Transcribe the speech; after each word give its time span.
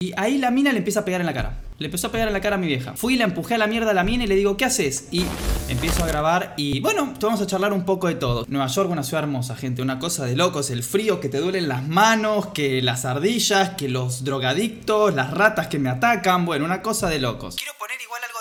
Y 0.00 0.12
ahí 0.16 0.38
la 0.38 0.52
mina 0.52 0.70
le 0.70 0.78
empieza 0.78 1.00
a 1.00 1.04
pegar 1.04 1.20
en 1.20 1.26
la 1.26 1.34
cara. 1.34 1.58
Le 1.78 1.86
empezó 1.86 2.06
a 2.06 2.12
pegar 2.12 2.28
en 2.28 2.32
la 2.32 2.40
cara 2.40 2.54
a 2.54 2.58
mi 2.60 2.68
vieja. 2.68 2.94
Fui, 2.94 3.16
la 3.16 3.24
empujé 3.24 3.56
a 3.56 3.58
la 3.58 3.66
mierda 3.66 3.90
a 3.90 3.94
la 3.94 4.04
mina 4.04 4.22
y 4.22 4.26
le 4.28 4.36
digo, 4.36 4.56
¿qué 4.56 4.64
haces? 4.64 5.08
Y 5.10 5.24
empiezo 5.68 6.04
a 6.04 6.06
grabar 6.06 6.54
y 6.56 6.78
bueno, 6.78 7.14
vamos 7.20 7.40
a 7.40 7.48
charlar 7.48 7.72
un 7.72 7.84
poco 7.84 8.06
de 8.06 8.14
todo. 8.14 8.44
Nueva 8.46 8.68
York, 8.68 8.88
una 8.90 9.02
ciudad 9.02 9.24
hermosa, 9.24 9.56
gente. 9.56 9.82
Una 9.82 9.98
cosa 9.98 10.24
de 10.24 10.36
locos. 10.36 10.70
El 10.70 10.84
frío 10.84 11.18
que 11.18 11.28
te 11.28 11.38
duelen 11.38 11.66
las 11.66 11.88
manos, 11.88 12.46
que 12.54 12.80
las 12.80 13.04
ardillas, 13.04 13.70
que 13.70 13.88
los 13.88 14.22
drogadictos, 14.22 15.16
las 15.16 15.32
ratas 15.32 15.66
que 15.66 15.80
me 15.80 15.90
atacan. 15.90 16.46
Bueno, 16.46 16.64
una 16.64 16.80
cosa 16.80 17.08
de 17.08 17.18
locos. 17.18 17.56
Quiero 17.56 17.72
poner 17.76 18.00
igual 18.00 18.22
algo 18.22 18.37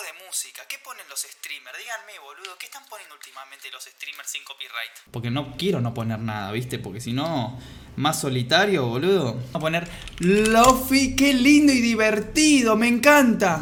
¿Qué 0.66 0.78
ponen 0.84 1.06
los 1.08 1.20
streamers? 1.20 1.78
Díganme, 1.78 2.18
boludo, 2.26 2.58
¿qué 2.58 2.66
están 2.66 2.82
poniendo 2.90 3.14
últimamente 3.14 3.70
los 3.72 3.84
streamers 3.84 4.28
sin 4.28 4.44
copyright? 4.44 4.90
Porque 5.12 5.30
no 5.30 5.56
quiero 5.56 5.82
no 5.82 5.94
poner 5.94 6.18
nada, 6.18 6.52
¿viste? 6.52 6.80
Porque 6.80 7.00
si 7.00 7.14
no 7.14 7.60
más 7.96 8.20
solitario, 8.20 8.88
boludo. 8.88 9.34
Vamos 9.34 9.56
a 9.56 9.60
poner 9.60 9.88
Lofi, 10.18 11.16
qué 11.16 11.34
lindo 11.34 11.72
y 11.72 11.82
divertido, 11.82 12.76
me 12.76 12.88
encanta. 12.88 13.62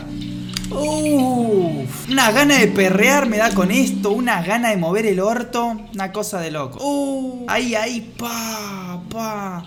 Uf, 0.71 2.09
una 2.09 2.31
gana 2.31 2.59
de 2.59 2.67
perrear 2.67 3.27
me 3.27 3.37
da 3.37 3.53
con 3.53 3.71
esto, 3.71 4.11
una 4.11 4.41
gana 4.41 4.69
de 4.69 4.77
mover 4.77 5.05
el 5.05 5.19
orto, 5.19 5.65
una 5.93 6.13
cosa 6.13 6.39
de 6.39 6.51
loco. 6.51 6.79
Uh, 6.81 7.45
ahí, 7.49 7.75
ahí, 7.75 8.13
pa, 8.17 9.01
pa, 9.09 9.65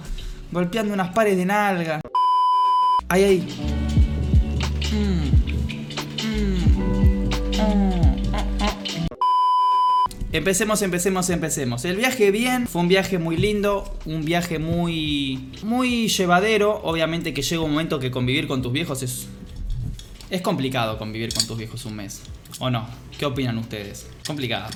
golpeando 0.51 0.95
unas 0.95 1.13
pares 1.13 1.37
de 1.37 1.45
nalga. 1.45 2.01
Ahí, 3.11 3.25
ahí. 3.25 3.41
Mm, 4.93 5.28
Empecemos, 10.31 10.83
empecemos, 10.83 11.31
empecemos. 11.31 11.85
El 11.87 11.97
viaje 11.97 12.31
bien, 12.31 12.67
fue 12.67 12.83
un 12.83 12.89
viaje 12.89 13.19
muy 13.19 13.39
lindo, 13.39 13.91
un 14.05 14.25
viaje 14.27 14.59
muy 14.59 15.49
muy 15.63 16.09
llevadero. 16.09 16.81
Obviamente 16.85 17.33
que 17.33 17.41
llega 17.41 17.63
un 17.63 17.71
momento 17.71 17.99
que 17.99 18.11
convivir 18.11 18.47
con 18.47 18.61
tus 18.61 18.73
viejos 18.73 19.03
es 19.03 19.27
es 20.29 20.43
complicado 20.43 20.99
convivir 20.99 21.33
con 21.33 21.47
tus 21.47 21.57
viejos 21.57 21.87
un 21.87 21.97
mes. 21.97 22.21
¿O 22.59 22.69
no? 22.69 22.87
¿Qué 23.19 23.25
opinan 23.25 23.57
ustedes? 23.57 24.07
Complicado. 24.27 24.69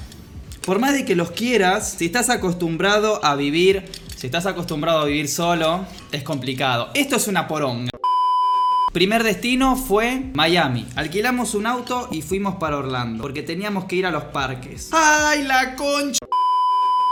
Por 0.65 0.79
más 0.79 0.95
de 0.95 1.05
que 1.05 1.15
los 1.15 1.33
quieras, 1.33 1.97
si 1.99 2.07
estás 2.07 2.31
acostumbrado 2.31 3.23
a 3.23 3.35
vivir, 3.37 3.85
si 4.17 4.27
estás 4.27 4.47
acostumbrado 4.47 5.01
a 5.01 5.05
vivir 5.05 5.29
solo, 5.29 5.85
es 6.13 6.23
complicado. 6.23 6.89
Esto 6.95 7.17
es 7.17 7.29
una 7.29 7.47
poronga. 7.47 7.91
Primer 8.93 9.23
destino 9.23 9.77
fue 9.77 10.31
Miami. 10.35 10.87
Alquilamos 10.97 11.55
un 11.55 11.67
auto 11.67 12.09
y 12.13 12.21
fuimos 12.21 12.57
para 12.57 12.77
Orlando. 12.77 13.23
Porque 13.23 13.43
teníamos 13.43 13.87
que 13.87 13.97
ir 13.97 14.05
a 14.05 14.11
los 14.11 14.25
parques. 14.25 14.91
¡Ay, 14.93 15.45
la 15.45 15.75
concha! 15.77 16.22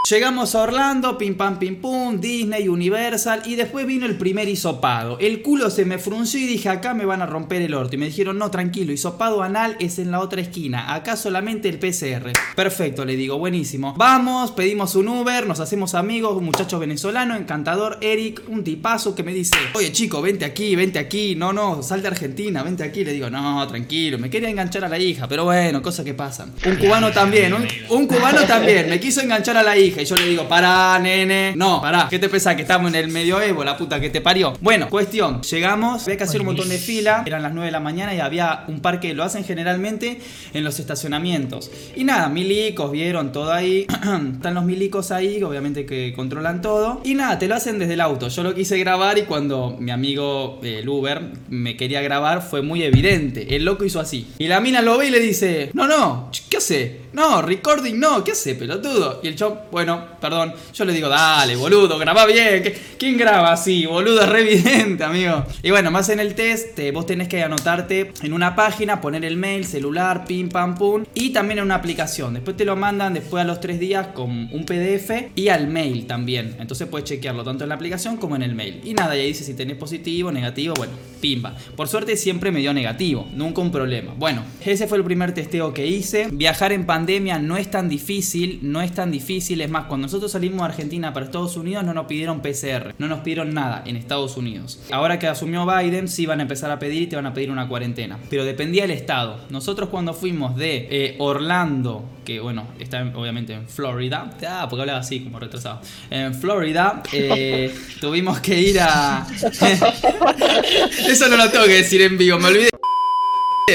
Llegamos 0.08 0.56
a 0.56 0.62
Orlando, 0.62 1.16
pim 1.16 1.36
pam 1.36 1.58
pim 1.58 1.76
pum, 1.76 2.20
Disney, 2.20 2.68
Universal 2.68 3.42
y 3.44 3.54
después 3.54 3.86
vino 3.86 4.06
el 4.06 4.16
primer 4.16 4.48
hisopado. 4.48 5.18
El 5.20 5.40
culo 5.40 5.70
se 5.70 5.84
me 5.84 5.98
frunció 5.98 6.40
y 6.40 6.46
dije 6.46 6.68
acá 6.68 6.94
me 6.94 7.04
van 7.04 7.22
a 7.22 7.26
romper 7.26 7.62
el 7.62 7.74
orto. 7.74 7.94
Y 7.94 7.98
me 7.98 8.06
dijeron 8.06 8.38
no, 8.38 8.50
tranquilo, 8.50 8.92
hisopado 8.92 9.42
anal 9.42 9.76
es 9.78 10.00
en 10.00 10.10
la 10.10 10.18
otra 10.18 10.40
esquina, 10.40 10.94
acá 10.94 11.16
solamente 11.16 11.68
el 11.68 11.78
PCR. 11.78 12.32
Perfecto, 12.56 13.04
le 13.04 13.14
digo, 13.14 13.38
buenísimo. 13.38 13.94
Vamos, 13.96 14.50
pedimos 14.50 14.96
un 14.96 15.06
Uber, 15.06 15.46
nos 15.46 15.60
hacemos 15.60 15.94
amigos, 15.94 16.36
un 16.36 16.44
muchacho 16.44 16.80
venezolano, 16.80 17.36
encantador, 17.36 17.98
Eric, 18.00 18.42
un 18.48 18.64
tipazo 18.64 19.14
que 19.14 19.22
me 19.22 19.32
dice, 19.32 19.56
oye 19.74 19.92
chico, 19.92 20.20
vente 20.22 20.44
aquí, 20.44 20.74
vente 20.74 20.98
aquí, 20.98 21.36
no, 21.36 21.52
no, 21.52 21.84
sal 21.84 22.02
de 22.02 22.08
Argentina, 22.08 22.64
vente 22.64 22.82
aquí. 22.82 23.04
Le 23.04 23.12
digo, 23.12 23.30
no, 23.30 23.68
tranquilo, 23.68 24.18
me 24.18 24.28
quería 24.28 24.48
enganchar 24.48 24.84
a 24.84 24.88
la 24.88 24.98
hija, 24.98 25.28
pero 25.28 25.44
bueno, 25.44 25.82
cosas 25.82 26.04
que 26.04 26.14
pasan. 26.14 26.52
Un 26.66 26.76
cubano 26.76 27.12
también, 27.12 27.52
un, 27.52 27.68
un 27.90 28.06
cubano 28.08 28.40
también, 28.42 28.88
me 28.88 28.98
quiso 28.98 29.20
enganchar 29.20 29.56
a 29.56 29.62
la 29.62 29.76
hija 29.76 29.89
y 29.98 30.05
yo 30.05 30.16
le 30.16 30.27
digo, 30.27 30.48
pará, 30.48 30.98
nene. 30.98 31.55
No, 31.56 31.80
pará. 31.80 32.06
¿Qué 32.08 32.19
te 32.19 32.28
pensás 32.28 32.56
que 32.56 32.62
estamos 32.62 32.88
en 32.88 32.94
el 32.96 33.08
medioevo, 33.08 33.64
la 33.64 33.77
puta 33.77 34.00
que 34.00 34.10
te 34.10 34.20
parió? 34.20 34.55
Bueno, 34.60 34.88
cuestión. 34.88 35.42
Llegamos, 35.42 36.02
había 36.05 36.16
que 36.16 36.24
hacer 36.24 36.41
un 36.41 36.48
montón 36.48 36.69
de 36.69 36.78
fila. 36.78 37.22
Eran 37.27 37.42
las 37.42 37.52
9 37.52 37.66
de 37.66 37.72
la 37.72 37.80
mañana 37.80 38.14
y 38.14 38.20
había 38.20 38.64
un 38.68 38.80
parque, 38.80 39.14
lo 39.14 39.24
hacen 39.24 39.44
generalmente 39.44 40.20
en 40.52 40.64
los 40.64 40.78
estacionamientos. 40.78 41.70
Y 41.96 42.05
nada, 42.05 42.28
milicos, 42.28 42.91
vieron 42.92 43.33
todo 43.33 43.52
ahí. 43.52 43.86
Están 44.34 44.55
los 44.55 44.64
milicos 44.64 45.11
ahí, 45.11 45.42
obviamente 45.42 45.86
que 45.86 46.12
controlan 46.14 46.62
todo. 46.62 47.01
Y 47.05 47.14
nada, 47.14 47.39
te 47.39 47.48
lo 47.48 47.55
hacen 47.55 47.78
desde 47.78 47.95
el 47.95 48.01
auto. 48.01 48.28
Yo 48.28 48.42
lo 48.42 48.55
quise 48.55 48.78
grabar 48.78 49.18
y 49.18 49.22
cuando 49.22 49.77
mi 49.78 49.90
amigo, 49.90 50.61
el 50.62 50.89
Uber, 50.89 51.22
me 51.48 51.77
quería 51.77 52.01
grabar, 52.01 52.42
fue 52.42 52.62
muy 52.62 52.83
evidente. 52.83 53.57
El 53.57 53.64
loco 53.64 53.84
hizo 53.84 54.01
así. 54.01 54.27
Y 54.39 54.48
la 54.48 54.61
mina 54.61 54.83
lo 54.83 54.98
ve 54.98 55.08
y 55.08 55.11
le 55.11 55.20
dice, 55.20 55.70
no, 55.74 55.86
no, 55.86 56.30
¿qué 56.48 56.57
hace? 56.58 57.01
No, 57.12 57.42
recording 57.42 57.98
no, 57.98 58.22
¿qué 58.22 58.33
hace, 58.33 58.55
pelotudo? 58.55 59.20
Y 59.22 59.28
el 59.28 59.36
chop, 59.36 59.70
bueno, 59.72 59.80
perdón, 60.20 60.55
yo 60.74 60.85
le 60.85 60.92
digo, 60.92 61.08
dale, 61.08 61.57
boludo, 61.57 61.98
graba 61.98 62.27
bien. 62.27 62.73
¿Quién 62.98 63.17
graba 63.17 63.52
así, 63.52 63.86
boludo? 63.86 64.23
Es 64.23 64.29
re 64.29 65.05
amigo. 65.05 65.45
Y 65.63 65.70
bueno, 65.70 65.91
más 65.91 66.08
en 66.08 66.20
el 66.20 66.35
test, 66.35 66.79
vos 66.92 67.07
tenés 67.07 67.29
que 67.29 67.42
anotarte 67.42 68.13
en 68.23 68.33
una 68.33 68.55
página, 68.55 69.01
poner 69.01 69.24
el 69.24 69.36
mail, 69.36 69.64
celular, 69.64 70.24
pim, 70.24 70.48
pam, 70.48 70.77
pum, 70.77 71.05
y 71.14 71.30
también 71.30 71.58
en 71.58 71.64
una 71.64 71.77
aplicación. 71.77 72.35
Después 72.35 72.57
te 72.57 72.64
lo 72.64 72.77
mandan 72.77 73.14
después 73.14 73.42
a 73.42 73.45
los 73.45 73.61
tres 73.61 73.79
días 73.80 74.08
con 74.08 74.30
un 74.30 74.64
PDF 74.64 75.30
y 75.35 75.48
al 75.48 75.69
mail 75.69 76.07
también. 76.07 76.57
Entonces 76.58 76.89
puedes 76.89 77.08
chequearlo 77.08 77.45
tanto 77.45 77.64
en 77.64 77.69
la 77.69 77.74
aplicación 77.74 78.17
como 78.17 78.36
en 78.36 78.42
el 78.42 78.55
mail. 78.55 78.80
Y 78.85 78.95
nada, 78.95 79.14
ya 79.17 79.23
dice 79.23 79.45
si 79.45 79.55
tenés 79.55 79.77
positivo, 79.77 80.33
negativo, 80.33 80.74
bueno, 80.77 80.92
pimba. 81.20 81.57
Por 81.77 81.89
suerte 81.89 82.17
siempre 82.17 82.51
me 82.51 82.61
dio 82.61 82.73
negativo, 82.73 83.29
nunca 83.35 83.61
un 83.61 83.70
problema. 83.70 84.14
Bueno, 84.17 84.45
ese 84.64 84.86
fue 84.86 84.98
el 84.98 85.05
primer 85.05 85.33
testeo 85.33 85.73
que 85.73 85.86
hice. 85.86 86.29
Viajar 86.33 86.73
en 86.73 86.86
pandemia 86.86 87.39
no 87.39 87.57
es 87.57 87.70
tan 87.70 87.89
difícil, 87.89 88.61
no 88.63 88.83
es 88.83 88.92
tan 88.92 89.11
difícil. 89.11 89.61
Más, 89.70 89.86
cuando 89.86 90.07
nosotros 90.07 90.33
salimos 90.33 90.58
de 90.61 90.64
Argentina 90.64 91.13
para 91.13 91.27
Estados 91.27 91.57
Unidos 91.57 91.85
no 91.85 91.95
nos 91.95 92.07
pidieron 92.07 92.41
PCR, 92.41 92.95
no 92.98 93.08
nos 93.08 93.20
pidieron 93.20 93.55
nada 93.55 93.83
en 93.86 93.97
Estados 93.97 94.36
Unidos. 94.36 94.81
Ahora 94.91 95.19
que 95.19 95.27
asumió 95.27 95.67
Biden, 95.67 96.08
sí 96.08 96.27
van 96.27 96.41
a 96.41 96.42
empezar 96.42 96.70
a 96.70 96.79
pedir 96.79 97.03
y 97.03 97.07
te 97.07 97.17
van 97.17 97.27
a 97.27 97.35
pedir 97.35 97.51
una 97.51 97.69
cuarentena. 97.69 98.19
Pero 98.29 98.45
dependía 98.45 98.83
del 98.83 98.92
estado. 98.92 99.41
Nosotros 99.51 99.89
cuando 99.89 100.14
fuimos 100.14 100.57
de 100.57 100.89
eh, 100.91 101.17
Orlando, 101.19 102.05
que 102.25 102.41
bueno, 102.41 102.67
está 102.79 103.03
obviamente 103.14 103.55
en 103.55 103.69
Florida, 103.69 104.31
ah, 104.47 104.67
porque 104.69 104.83
hablaba 104.83 105.01
así 105.01 105.20
como 105.20 105.39
retrasado. 105.39 105.81
En 106.11 106.35
Florida, 106.35 107.02
eh, 107.13 107.75
tuvimos 108.01 108.41
que 108.41 108.61
ir 108.61 108.81
a... 108.81 109.27
Eso 111.08 111.29
no 111.29 111.37
lo 111.37 111.51
tengo 111.51 111.64
que 111.67 111.75
decir 111.75 112.02
en 112.02 112.19
vivo, 112.19 112.39
me 112.39 112.48
olvidé. 112.48 112.70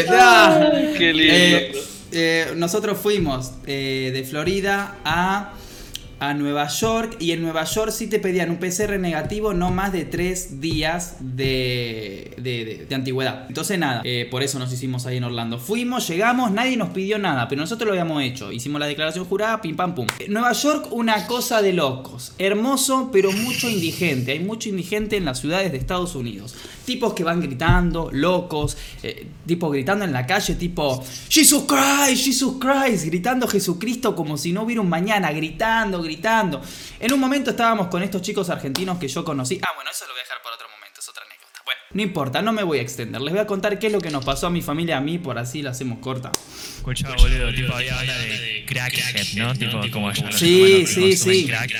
Ah, 0.09 0.71
Qué 0.97 1.13
lindo. 1.13 1.33
eh, 1.33 1.71
eh, 2.11 2.53
nosotros 2.55 2.97
fuimos 2.97 3.51
eh, 3.65 4.11
de 4.13 4.23
Florida 4.23 4.97
a, 5.03 5.53
Nueva 6.33 6.67
York 6.67 7.17
y 7.19 7.31
en 7.31 7.41
Nueva 7.41 7.63
York 7.63 7.91
sí 7.91 8.07
te 8.07 8.19
pedían 8.19 8.49
un 8.49 8.57
PCR 8.57 8.99
negativo 8.99 9.53
no 9.53 9.71
más 9.71 9.91
de 9.91 10.05
tres 10.05 10.59
días 10.61 11.17
de 11.19 12.87
antigüedad. 12.91 13.45
Entonces 13.47 13.77
nada, 13.77 14.01
eh, 14.03 14.27
por 14.29 14.43
eso 14.43 14.59
nos 14.59 14.71
hicimos 14.71 15.05
ahí 15.05 15.17
en 15.17 15.23
Orlando. 15.23 15.59
Fuimos, 15.59 16.07
llegamos, 16.07 16.51
nadie 16.51 16.77
nos 16.77 16.89
pidió 16.89 17.17
nada, 17.19 17.47
pero 17.47 17.61
nosotros 17.61 17.87
lo 17.87 17.93
habíamos 17.93 18.23
hecho. 18.23 18.51
Hicimos 18.51 18.79
la 18.79 18.87
declaración 18.87 19.25
jurada, 19.25 19.61
pim 19.61 19.75
pam 19.75 19.95
pum. 19.95 20.07
Eh, 20.19 20.27
Nueva 20.29 20.51
York, 20.53 20.87
una 20.91 21.27
cosa 21.27 21.61
de 21.61 21.73
locos. 21.73 22.33
Hermoso, 22.37 23.09
pero 23.11 23.31
mucho 23.31 23.69
indigente. 23.69 24.31
Hay 24.31 24.39
mucho 24.39 24.69
indigente 24.69 25.17
en 25.17 25.25
las 25.25 25.39
ciudades 25.39 25.71
de 25.71 25.77
Estados 25.77 26.15
Unidos. 26.15 26.55
Tipos 26.85 27.13
que 27.13 27.23
van 27.23 27.41
gritando, 27.41 28.09
locos, 28.11 28.77
eh, 29.01 29.27
tipos 29.45 29.71
gritando 29.71 30.05
en 30.05 30.13
la 30.13 30.25
calle, 30.25 30.55
tipo 30.55 31.03
Jesus 31.29 31.63
Christ, 31.67 32.23
Jesus 32.23 32.55
Christ, 32.59 33.05
gritando 33.05 33.47
Jesucristo 33.47 34.15
como 34.15 34.37
si 34.37 34.51
no 34.51 34.63
hubiera 34.63 34.81
un 34.81 34.89
mañana, 34.89 35.31
gritando, 35.31 36.01
gritando. 36.01 36.14
En 36.99 37.13
un 37.13 37.19
momento 37.19 37.51
estábamos 37.51 37.87
con 37.87 38.03
estos 38.03 38.21
chicos 38.21 38.49
argentinos 38.49 38.97
que 38.97 39.07
yo 39.07 39.23
conocí. 39.23 39.59
Ah, 39.63 39.71
bueno, 39.75 39.91
eso 39.91 40.05
lo 40.05 40.13
voy 40.13 40.19
a 40.19 40.23
dejar 40.23 40.41
para 40.41 40.55
otro 40.55 40.67
momento, 40.69 40.99
es 40.99 41.09
otra 41.09 41.23
anécdota. 41.23 41.61
Bueno, 41.65 41.79
no 41.91 42.01
importa, 42.01 42.41
no 42.41 42.51
me 42.53 42.63
voy 42.63 42.79
a 42.79 42.81
extender. 42.81 43.21
Les 43.21 43.33
voy 43.33 43.41
a 43.41 43.47
contar 43.47 43.77
qué 43.79 43.87
es 43.87 43.93
lo 43.93 43.99
que 43.99 44.09
nos 44.09 44.23
pasó 44.23 44.47
a 44.47 44.49
mi 44.49 44.61
familia, 44.61 44.97
a 44.97 45.01
mí, 45.01 45.17
por 45.17 45.37
así 45.37 45.61
la 45.61 45.71
hacemos 45.71 45.99
corta. 45.99 46.31
Escucha, 46.77 47.07
boludo, 47.15 47.53
tipo 47.53 47.73
había 47.73 47.95
una 47.95 48.17
de 48.17 48.65
crackhead, 48.67 49.27
¿no? 49.35 49.53
Tipo 49.55 49.81
como 49.91 50.13
Sí, 50.31 50.85
sí, 50.85 51.15
sí. 51.17 51.47
crack. 51.47 51.71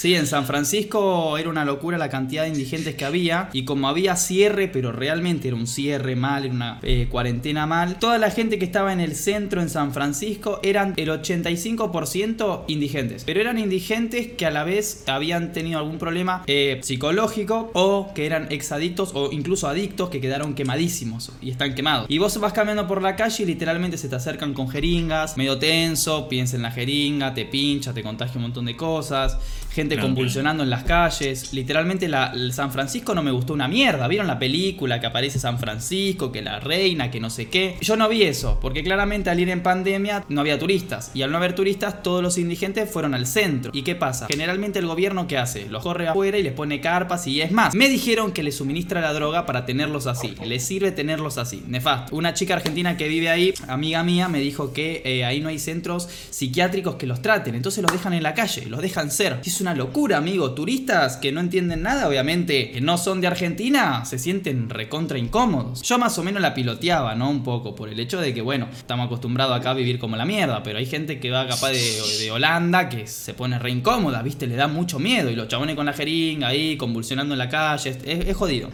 Sí, 0.00 0.14
en 0.14 0.26
San 0.26 0.46
Francisco 0.46 1.36
era 1.36 1.50
una 1.50 1.66
locura 1.66 1.98
la 1.98 2.08
cantidad 2.08 2.44
de 2.44 2.48
indigentes 2.48 2.94
que 2.94 3.04
había 3.04 3.50
y 3.52 3.66
como 3.66 3.86
había 3.86 4.16
cierre, 4.16 4.66
pero 4.66 4.92
realmente 4.92 5.48
era 5.48 5.58
un 5.58 5.66
cierre 5.66 6.16
mal, 6.16 6.46
era 6.46 6.54
una 6.54 6.78
eh, 6.82 7.06
cuarentena 7.10 7.66
mal, 7.66 7.98
toda 7.98 8.16
la 8.16 8.30
gente 8.30 8.58
que 8.58 8.64
estaba 8.64 8.94
en 8.94 9.00
el 9.00 9.14
centro 9.14 9.60
en 9.60 9.68
San 9.68 9.92
Francisco 9.92 10.58
eran 10.62 10.94
el 10.96 11.10
85% 11.10 12.64
indigentes, 12.68 13.24
pero 13.24 13.42
eran 13.42 13.58
indigentes 13.58 14.28
que 14.28 14.46
a 14.46 14.50
la 14.50 14.64
vez 14.64 15.04
habían 15.06 15.52
tenido 15.52 15.78
algún 15.78 15.98
problema 15.98 16.44
eh, 16.46 16.80
psicológico 16.82 17.70
o 17.74 18.14
que 18.14 18.24
eran 18.24 18.50
exadictos 18.50 19.10
o 19.12 19.30
incluso 19.30 19.68
adictos 19.68 20.08
que 20.08 20.22
quedaron 20.22 20.54
quemadísimos 20.54 21.30
y 21.42 21.50
están 21.50 21.74
quemados. 21.74 22.06
Y 22.08 22.16
vos 22.16 22.40
vas 22.40 22.54
caminando 22.54 22.88
por 22.88 23.02
la 23.02 23.16
calle 23.16 23.42
y 23.42 23.46
literalmente 23.46 23.98
se 23.98 24.08
te 24.08 24.16
acercan 24.16 24.54
con 24.54 24.70
jeringas, 24.70 25.36
medio 25.36 25.58
tenso, 25.58 26.26
piensa 26.26 26.56
en 26.56 26.62
la 26.62 26.70
jeringa, 26.70 27.34
te 27.34 27.44
pincha, 27.44 27.92
te 27.92 28.02
contagia 28.02 28.36
un 28.36 28.44
montón 28.44 28.64
de 28.64 28.74
cosas 28.74 29.36
gente 29.72 29.94
Claro. 29.94 30.08
convulsionando 30.08 30.62
en 30.62 30.70
las 30.70 30.84
calles. 30.84 31.52
Literalmente 31.52 32.08
la, 32.08 32.32
el 32.34 32.52
San 32.52 32.72
Francisco 32.72 33.14
no 33.14 33.22
me 33.22 33.30
gustó 33.30 33.52
una 33.52 33.68
mierda. 33.68 34.08
¿Vieron 34.08 34.26
la 34.26 34.38
película 34.38 35.00
que 35.00 35.06
aparece 35.06 35.38
San 35.38 35.58
Francisco, 35.58 36.32
que 36.32 36.42
la 36.42 36.60
reina, 36.60 37.10
que 37.10 37.20
no 37.20 37.30
sé 37.30 37.48
qué? 37.48 37.76
Yo 37.80 37.96
no 37.96 38.08
vi 38.08 38.22
eso, 38.22 38.58
porque 38.60 38.82
claramente 38.82 39.30
al 39.30 39.38
ir 39.40 39.48
en 39.48 39.62
pandemia 39.62 40.24
no 40.28 40.40
había 40.40 40.58
turistas. 40.58 41.10
Y 41.14 41.22
al 41.22 41.30
no 41.30 41.36
haber 41.38 41.54
turistas, 41.54 42.02
todos 42.02 42.22
los 42.22 42.38
indigentes 42.38 42.90
fueron 42.90 43.14
al 43.14 43.26
centro. 43.26 43.70
¿Y 43.74 43.82
qué 43.82 43.94
pasa? 43.94 44.26
Generalmente 44.28 44.78
el 44.78 44.86
gobierno 44.86 45.26
¿qué 45.26 45.38
hace? 45.38 45.66
Los 45.68 45.82
corre 45.82 46.08
afuera 46.08 46.38
y 46.38 46.42
les 46.42 46.52
pone 46.52 46.80
carpas 46.80 47.26
y 47.26 47.40
es 47.40 47.52
más. 47.52 47.74
Me 47.74 47.88
dijeron 47.88 48.32
que 48.32 48.42
les 48.42 48.56
suministra 48.56 49.00
la 49.00 49.12
droga 49.12 49.46
para 49.46 49.66
tenerlos 49.66 50.06
así. 50.06 50.34
Les 50.44 50.64
sirve 50.64 50.90
tenerlos 50.92 51.38
así. 51.38 51.62
Nefasto. 51.66 52.14
Una 52.16 52.34
chica 52.34 52.54
argentina 52.54 52.96
que 52.96 53.08
vive 53.08 53.28
ahí, 53.30 53.54
amiga 53.68 54.02
mía, 54.02 54.28
me 54.28 54.40
dijo 54.40 54.72
que 54.72 55.02
eh, 55.04 55.24
ahí 55.24 55.40
no 55.40 55.48
hay 55.48 55.58
centros 55.58 56.08
psiquiátricos 56.30 56.96
que 56.96 57.06
los 57.06 57.22
traten. 57.22 57.54
Entonces 57.54 57.82
los 57.82 57.92
dejan 57.92 58.12
en 58.14 58.22
la 58.22 58.34
calle, 58.34 58.66
los 58.66 58.80
dejan 58.80 59.10
ser. 59.10 59.40
Es 59.44 59.59
una 59.60 59.74
locura, 59.74 60.16
amigo. 60.16 60.52
Turistas 60.52 61.16
que 61.16 61.32
no 61.32 61.40
entienden 61.40 61.82
nada, 61.82 62.08
obviamente, 62.08 62.70
que 62.70 62.80
no 62.80 62.98
son 62.98 63.20
de 63.20 63.26
Argentina, 63.26 64.04
se 64.04 64.18
sienten 64.18 64.70
recontra 64.70 65.18
incómodos. 65.18 65.82
Yo 65.82 65.98
más 65.98 66.18
o 66.18 66.22
menos 66.22 66.42
la 66.42 66.54
piloteaba, 66.54 67.14
¿no? 67.14 67.30
Un 67.30 67.42
poco, 67.42 67.74
por 67.74 67.88
el 67.88 67.98
hecho 68.00 68.20
de 68.20 68.34
que, 68.34 68.42
bueno, 68.42 68.68
estamos 68.76 69.06
acostumbrados 69.06 69.56
acá 69.56 69.70
a 69.70 69.74
vivir 69.74 69.98
como 69.98 70.16
la 70.16 70.24
mierda, 70.24 70.62
pero 70.62 70.78
hay 70.78 70.86
gente 70.86 71.20
que 71.20 71.30
va 71.30 71.46
capaz 71.46 71.70
de, 71.70 72.02
de 72.20 72.30
Holanda 72.30 72.88
que 72.88 73.06
se 73.06 73.34
pone 73.34 73.58
re 73.58 73.70
incómoda, 73.70 74.22
¿viste? 74.22 74.46
Le 74.46 74.56
da 74.56 74.68
mucho 74.68 74.98
miedo. 74.98 75.30
Y 75.30 75.36
los 75.36 75.48
chabones 75.48 75.76
con 75.76 75.86
la 75.86 75.92
jeringa 75.92 76.48
ahí, 76.48 76.76
convulsionando 76.76 77.34
en 77.34 77.38
la 77.38 77.48
calle, 77.48 77.90
es, 77.90 77.98
es 78.04 78.36
jodido. 78.36 78.70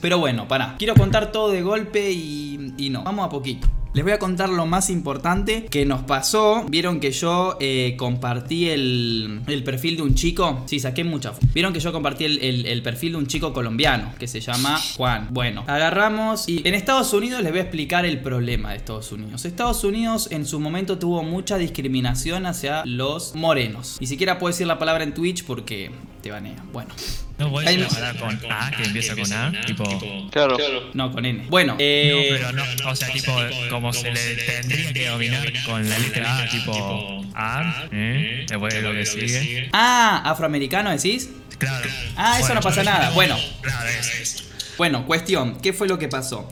Pero 0.00 0.18
bueno, 0.18 0.46
pará. 0.48 0.76
Quiero 0.78 0.94
contar 0.94 1.32
todo 1.32 1.50
de 1.50 1.62
golpe 1.62 2.10
y, 2.10 2.74
y 2.76 2.90
no. 2.90 3.02
Vamos 3.02 3.26
a 3.26 3.28
poquito. 3.28 3.68
Les 3.94 4.04
voy 4.04 4.12
a 4.12 4.18
contar 4.18 4.48
lo 4.50 4.66
más 4.66 4.90
importante 4.90 5.64
que 5.64 5.84
nos 5.84 6.02
pasó. 6.02 6.64
Vieron 6.68 7.00
que 7.00 7.10
yo 7.10 7.56
eh, 7.58 7.94
compartí 7.98 8.68
el, 8.68 9.40
el 9.46 9.64
perfil 9.64 9.96
de 9.96 10.02
un 10.02 10.14
chico. 10.14 10.62
Sí, 10.66 10.78
saqué 10.78 11.04
mucha. 11.04 11.32
Vieron 11.54 11.72
que 11.72 11.80
yo 11.80 11.90
compartí 11.92 12.24
el, 12.24 12.38
el- 12.40 12.66
el 12.66 12.82
perfil 12.82 13.12
de 13.12 13.18
un 13.18 13.26
chico 13.26 13.52
colombiano 13.52 14.12
que 14.18 14.28
se 14.28 14.40
llama 14.40 14.78
Juan. 14.96 15.28
Bueno, 15.30 15.64
agarramos 15.66 16.48
y 16.48 16.62
en 16.68 16.74
Estados 16.74 17.12
Unidos 17.12 17.42
les 17.42 17.50
voy 17.50 17.60
a 17.60 17.62
explicar 17.62 18.04
el 18.04 18.20
problema 18.20 18.70
de 18.70 18.76
Estados 18.76 19.10
Unidos. 19.10 19.44
Estados 19.44 19.82
Unidos 19.82 20.28
en 20.30 20.46
su 20.46 20.60
momento 20.60 20.98
tuvo 20.98 21.22
mucha 21.22 21.56
discriminación 21.58 22.46
hacia 22.46 22.84
los 22.84 23.34
morenos. 23.34 23.96
Ni 24.00 24.06
siquiera 24.06 24.38
puedo 24.38 24.52
decir 24.52 24.66
la 24.66 24.78
palabra 24.78 25.02
en 25.02 25.14
Twitch 25.14 25.44
porque 25.44 25.90
te 26.22 26.30
banean. 26.30 26.68
Bueno. 26.72 26.94
No 27.38 27.50
voy 27.50 27.64
a 27.66 27.88
parar 27.88 28.16
con 28.18 28.38
A, 28.50 28.70
que 28.76 28.82
empieza 28.82 29.14
con 29.14 29.32
A, 29.32 29.52
tipo. 29.64 29.84
Claro. 30.30 30.56
No, 30.92 31.12
con 31.12 31.24
N. 31.24 31.46
Bueno, 31.48 31.74
No, 31.74 31.78
eh, 31.80 32.28
pero 32.30 32.52
no, 32.52 32.64
o 32.90 32.96
sea, 32.96 33.08
tipo, 33.12 33.32
como 33.70 33.92
se 33.92 34.10
le 34.10 34.34
tendría 34.36 34.92
que 34.92 35.06
dominar 35.06 35.52
con 35.64 35.88
la 35.88 35.98
letra 35.98 36.38
A, 36.38 36.48
tipo 36.48 37.24
A, 37.34 37.88
¿eh? 37.92 38.44
Después 38.48 38.74
de 38.74 38.82
lo 38.82 38.92
que 38.92 39.06
sigue. 39.06 39.68
Ah, 39.72 40.22
afroamericano 40.24 40.90
decís. 40.90 41.30
Claro. 41.58 41.88
Ah, 42.16 42.38
eso 42.40 42.54
no 42.54 42.60
pasa 42.60 42.82
nada. 42.82 43.10
Bueno. 43.10 43.36
Claro, 43.62 43.88
es. 43.88 44.44
Bueno, 44.76 45.06
cuestión, 45.06 45.58
¿qué 45.60 45.72
fue 45.72 45.88
lo 45.88 45.98
que 45.98 46.08
pasó? 46.08 46.48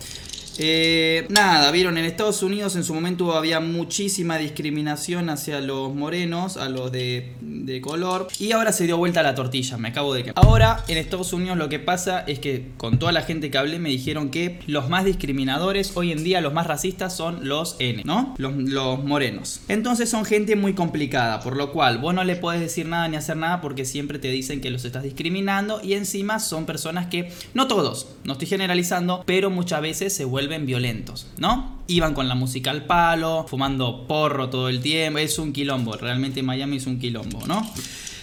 Eh, 0.59 1.27
nada, 1.29 1.71
vieron, 1.71 1.99
en 1.99 2.05
Estados 2.07 2.43
Unidos 2.43 2.77
en 2.77 2.85
su 2.85 2.95
momento 2.95 3.37
había 3.37 3.61
muchísima 3.61 4.39
discriminación 4.39 5.29
hacia 5.29 5.61
los 5.61 5.95
morenos, 5.95 6.57
a 6.57 6.69
los 6.69 6.91
de, 6.91 7.35
de 7.67 7.81
color, 7.81 8.29
y 8.39 8.53
ahora 8.53 8.73
se 8.73 8.85
dio 8.85 8.97
vuelta 8.97 9.23
la 9.23 9.35
tortilla, 9.35 9.77
me 9.77 9.89
acabo 9.89 10.15
de 10.15 10.25
que... 10.25 10.33
Ahora 10.37 10.85
en 10.89 10.99
Estados 10.99 11.33
Unidos 11.33 11.59
lo 11.59 11.69
que 11.69 11.79
pasa 11.79 12.21
es 12.21 12.39
que 12.39 12.69
con 12.77 12.99
toda 12.99 13.13
la 13.13 13.23
gente 13.23 13.51
que 13.51 13.59
hablé 13.59 13.79
me 13.79 13.89
dijeron 13.89 14.31
que 14.31 14.61
los 14.67 14.89
más 14.89 15.05
discriminadores 15.05 15.93
hoy 15.97 16.13
en 16.13 16.23
día, 16.23 16.41
los 16.41 16.53
más 16.53 16.67
racistas 16.67 17.17
son 17.17 17.49
los 17.49 17.77
N, 17.81 18.03
¿no? 18.05 18.35
Los, 18.39 18.55
los 18.55 19.05
morenos. 19.05 19.61
Entonces 19.69 20.09
son 20.09 20.25
gente 20.25 20.55
muy 20.55 20.75
complicada, 20.75 21.41
por 21.41 21.57
lo 21.57 21.73
cual 21.73 21.99
vos 21.99 22.15
no 22.15 22.23
le 22.23 22.37
podés 22.37 22.61
decir 22.61 22.87
nada 22.87 23.09
ni 23.09 23.17
hacer 23.17 23.37
nada 23.37 23.61
porque 23.61 23.85
siempre 23.85 24.19
te 24.19 24.29
dicen 24.29 24.61
que 24.61 24.71
los 24.71 24.85
estás 24.85 25.03
discriminando 25.03 25.81
y 25.83 25.95
encima 25.95 26.39
son 26.39 26.67
personas 26.67 27.07
que, 27.09 27.33
no 27.53 27.67
todos, 27.67 28.09
no 28.25 28.35
estoy 28.35 28.47
generalizando, 28.47 29.25
pero 29.27 29.51
muchas 29.51 29.81
veces 29.81 30.15
se 30.15 30.25
vuelven 30.25 30.67
violentos, 30.67 31.27
¿no? 31.37 31.76
Iban 31.89 32.15
con 32.15 32.29
la 32.29 32.35
música 32.35 32.71
al 32.71 32.85
palo, 32.85 33.47
fumando 33.49 34.07
porro 34.07 34.51
todo 34.51 34.69
el 34.69 34.81
tiempo, 34.81 35.19
es 35.19 35.39
un 35.39 35.53
quilombo, 35.53 35.97
realmente 35.97 36.43
Miami 36.43 36.77
es 36.77 36.87
un 36.87 36.99
quilombo, 36.99 37.47
¿no? 37.47 37.65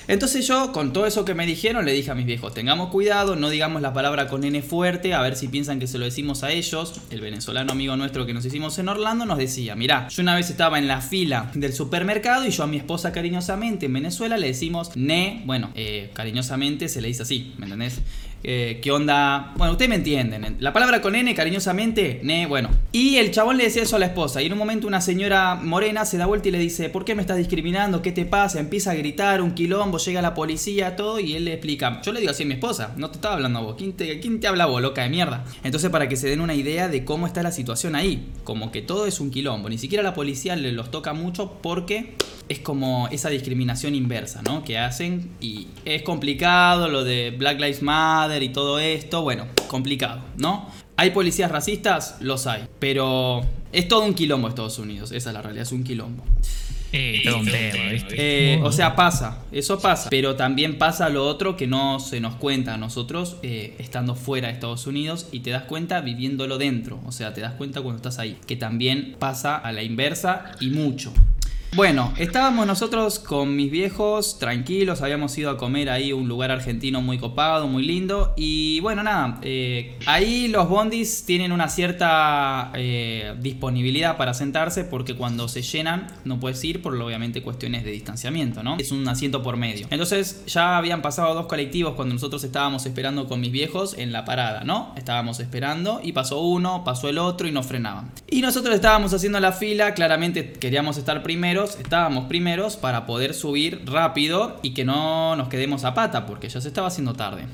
Entonces 0.06 0.45
yo, 0.45 0.74
con 0.74 0.92
todo 0.92 1.06
eso 1.06 1.24
que 1.24 1.33
me 1.33 1.45
dijeron, 1.45 1.86
le 1.86 1.94
dije 1.94 2.12
a 2.12 2.15
mis 2.15 2.25
viejos, 2.25 2.54
tengamos 2.54 2.89
cuidado, 2.89 3.38
no 3.38 3.50
digamos 3.50 3.81
la 3.81 3.94
palabra 3.94 4.27
con 4.27 4.44
N 4.44 4.62
fuerte, 4.62 5.13
a 5.13 5.21
ver 5.21 5.38
si 5.38 5.48
piensan 5.48 5.80
que 5.80 5.88
se 5.88 5.98
lo 5.98 6.04
decimos 6.04 6.44
a 6.44 6.51
ellos. 6.51 7.00
El 7.10 7.21
venezolano 7.21 7.71
amigo 7.71 7.95
nuestro 7.95 8.25
que 8.25 8.33
nos 8.33 8.44
hicimos 8.44 8.77
en 8.80 8.89
Orlando 8.89 9.25
nos 9.25 9.38
decía, 9.38 9.75
mirá, 9.75 10.09
yo 10.09 10.21
una 10.21 10.36
vez 10.36 10.50
estaba 10.50 10.77
en 10.77 10.89
la 10.89 11.00
fila 11.00 11.51
del 11.54 11.71
supermercado 11.71 12.45
y 12.45 12.51
yo 12.51 12.63
a 12.63 12.68
mi 12.68 12.77
esposa 12.77 13.13
cariñosamente 13.13 13.86
en 13.86 13.94
Venezuela 13.94 14.38
le 14.38 14.48
decimos 14.48 14.92
ne, 14.95 15.42
bueno, 15.45 15.71
eh, 15.74 16.12
cariñosamente 16.13 16.89
se 16.89 17.01
le 17.01 17.07
dice 17.07 17.24
así, 17.24 17.54
¿me 17.57 17.66
entendés? 17.66 18.01
Eh, 18.44 18.80
¿Qué 18.81 18.92
onda? 18.92 19.54
Bueno, 19.56 19.72
ustedes 19.72 19.88
me 19.88 19.95
entienden. 19.95 20.57
La 20.60 20.74
palabra 20.74 21.01
con 21.01 21.16
N, 21.16 21.34
cariñosamente, 21.34 22.19
ne, 22.24 22.45
bueno. 22.45 22.69
Y 22.92 23.16
el 23.16 23.31
chabón 23.31 23.57
le 23.57 23.63
decía 23.63 23.84
eso 23.84 23.95
a 23.95 24.00
la 24.00 24.07
esposa. 24.07 24.42
Y 24.42 24.48
en 24.48 24.54
un 24.54 24.60
momento 24.60 24.86
una 24.86 25.00
señora 25.00 25.56
morena 25.56 26.06
se 26.06 26.18
da 26.18 26.25
vuelta 26.25 26.50
y 26.50 26.51
le 26.51 26.60
dice, 26.60 26.90
¿por 26.90 27.06
qué 27.06 27.16
me 27.16 27.22
estás 27.22 27.38
discriminando? 27.38 28.01
¿Qué 28.01 28.12
te 28.12 28.25
pasa? 28.25 28.60
Empieza 28.60 28.92
a 28.92 28.95
gritar, 28.95 29.42
un 29.42 29.54
quilombo, 29.54 29.98
llega 29.98 30.22
la 30.22 30.34
policía, 30.34 30.98
todo. 30.98 31.19
Y 31.19 31.36
él 31.36 31.45
le 31.45 31.54
explica, 31.54 32.01
yo 32.01 32.12
le 32.12 32.19
digo 32.19 32.31
así 32.31 32.44
a 32.44 32.45
mi 32.45 32.54
esposa, 32.56 32.94
no 32.98 33.10
te 33.10 33.16
estaba 33.16 33.36
hablando 33.36 33.60
a 33.60 33.62
vos. 33.62 33.75
¿Quién 33.78 33.94
te, 33.94 34.19
quién 34.19 34.42
te 34.42 34.48
habla 34.48 34.66
vos, 34.66 34.81
loca 34.81 35.04
de 35.04 35.10
mierda? 35.10 35.45
Entonces 35.63 35.90
para 35.90 36.10
que 36.10 36.18
se 36.18 36.28
den 36.28 36.42
una 36.42 36.54
idea 36.54 36.90
de 36.90 37.06
cómo 37.06 37.28
está 37.28 37.44
la 37.44 37.51
situación 37.51 37.95
ahí. 37.95 38.28
Como 38.44 38.72
que 38.72 38.81
todo 38.81 39.06
es 39.06 39.22
un 39.22 39.31
quilombo. 39.31 39.69
Ni 39.69 39.78
siquiera 39.78 40.04
la 40.04 40.13
policía 40.13 40.57
le 40.57 40.74
los 40.74 40.92
toca 40.92 41.13
mucho 41.13 41.60
porque 41.62 42.16
es 42.50 42.60
como 42.60 43.07
esa 43.10 43.30
discriminación 43.30 43.95
inversa, 43.95 44.42
¿no? 44.42 44.63
Que 44.63 44.78
hacen 44.78 45.31
y 45.40 45.68
es 45.86 46.01
complicado 46.01 46.90
lo 46.90 47.04
de 47.04 47.31
Black 47.31 47.60
Lives 47.60 47.81
Matter 47.81 48.32
y 48.41 48.50
todo 48.50 48.80
esto, 48.80 49.21
bueno, 49.21 49.45
complicado, 49.68 50.21
¿no? 50.38 50.69
¿Hay 50.95 51.12
policías 51.12 51.51
racistas? 51.51 52.18
Los 52.21 52.47
hay, 52.47 52.63
pero 52.80 53.41
es 53.71 53.88
todo 53.88 54.06
un 54.06 54.13
quilombo 54.13 54.47
Estados 54.47 54.80
Unidos, 54.80 55.12
esa 55.12 55.30
es 55.30 55.33
la 55.33 55.41
realidad, 55.41 55.63
es 55.63 55.71
un 55.71 55.83
quilombo. 55.83 56.24
Eh, 56.95 57.21
todo 57.24 57.39
un 57.39 57.45
tema, 57.47 57.91
¿viste? 57.91 58.15
Eh, 58.18 58.62
o 58.62 58.71
sea, 58.71 58.95
pasa, 58.95 59.39
eso 59.51 59.80
pasa, 59.80 60.12
pero 60.12 60.35
también 60.35 60.77
pasa 60.77 61.09
lo 61.09 61.25
otro 61.25 61.57
que 61.57 61.65
no 61.65 62.00
se 62.00 62.19
nos 62.19 62.35
cuenta 62.35 62.75
a 62.75 62.77
nosotros 62.77 63.38
eh, 63.41 63.75
estando 63.80 64.13
fuera 64.13 64.47
de 64.47 64.53
Estados 64.53 64.85
Unidos 64.85 65.27
y 65.31 65.39
te 65.39 65.50
das 65.50 65.63
cuenta 65.63 66.01
viviéndolo 66.01 66.59
dentro, 66.59 67.01
o 67.03 67.12
sea, 67.12 67.33
te 67.33 67.41
das 67.41 67.53
cuenta 67.53 67.81
cuando 67.81 67.97
estás 67.97 68.19
ahí, 68.19 68.38
que 68.45 68.56
también 68.57 69.15
pasa 69.18 69.57
a 69.57 69.71
la 69.71 69.81
inversa 69.81 70.51
y 70.59 70.68
mucho. 70.69 71.12
Bueno, 71.75 72.14
estábamos 72.18 72.68
nosotros 72.68 73.18
con 73.18 73.56
mis 73.56 73.72
viejos 73.72 74.38
tranquilos, 74.38 75.02
habíamos 75.02 75.36
ido 75.40 75.50
a 75.50 75.58
comer 75.58 75.90
ahí 75.90 76.14
un 76.14 76.28
lugar 76.28 76.52
argentino 76.52 77.02
muy 77.02 77.18
copado, 77.18 77.68
muy 77.68 77.81
lindo. 77.81 78.31
Y 78.38 78.80
bueno, 78.81 79.02
nada, 79.02 79.40
eh, 79.42 79.98
ahí 80.06 80.50
los 80.50 80.70
bondis 80.70 81.25
tienen 81.25 81.52
una 81.52 81.70
cierta 81.70 82.72
eh, 82.75 83.34
disponibilidad 83.40 84.18
para 84.18 84.36
sentarse 84.36 84.84
porque 84.84 85.16
cuando 85.16 85.48
se 85.48 85.64
llenan 85.64 86.06
no 86.25 86.40
puedes 86.40 86.64
ir 86.64 86.80
por 86.84 86.94
obviamente 86.94 87.42
cuestiones 87.42 87.84
de 87.84 87.90
distanciamiento, 87.90 88.62
¿no? 88.62 88.78
Es 88.78 88.92
un 88.92 89.08
asiento 89.08 89.42
por 89.42 89.58
medio. 89.58 89.88
Entonces 89.90 90.46
ya 90.46 90.78
habían 90.78 91.02
pasado 91.02 91.34
dos 91.34 91.48
colectivos 91.48 91.96
cuando 91.96 92.14
nosotros 92.14 92.44
estábamos 92.44 92.86
esperando 92.86 93.28
con 93.28 93.42
mis 93.42 93.52
viejos 93.52 93.96
en 93.98 94.12
la 94.12 94.26
parada, 94.26 94.64
¿no? 94.64 94.94
Estábamos 94.96 95.40
esperando 95.40 96.02
y 96.04 96.12
pasó 96.12 96.40
uno, 96.40 96.84
pasó 96.84 97.10
el 97.10 97.18
otro 97.18 97.48
y 97.48 97.52
nos 97.52 97.66
frenaban. 97.66 98.12
Y 98.30 98.42
nosotros 98.42 98.76
estábamos 98.76 99.12
haciendo 99.12 99.40
la 99.40 99.54
fila, 99.54 99.95
claramente 99.95 100.54
queríamos 100.54 100.97
estar 100.97 101.24
estábamos 101.64 102.26
primeros 102.26 102.78
para 102.78 103.06
poder 103.06 103.34
subir 103.34 103.82
rápido 103.86 104.60
y 104.62 104.74
que 104.74 104.86
no 104.86 105.36
nos 105.36 105.50
quedemos 105.50 105.84
a 105.84 105.94
pata 105.94 106.26
porque 106.26 106.50
ya 106.50 106.62
se 106.62 106.68
estaba 106.68 106.88
haciendo 106.88 107.14
tarde. 107.14 107.46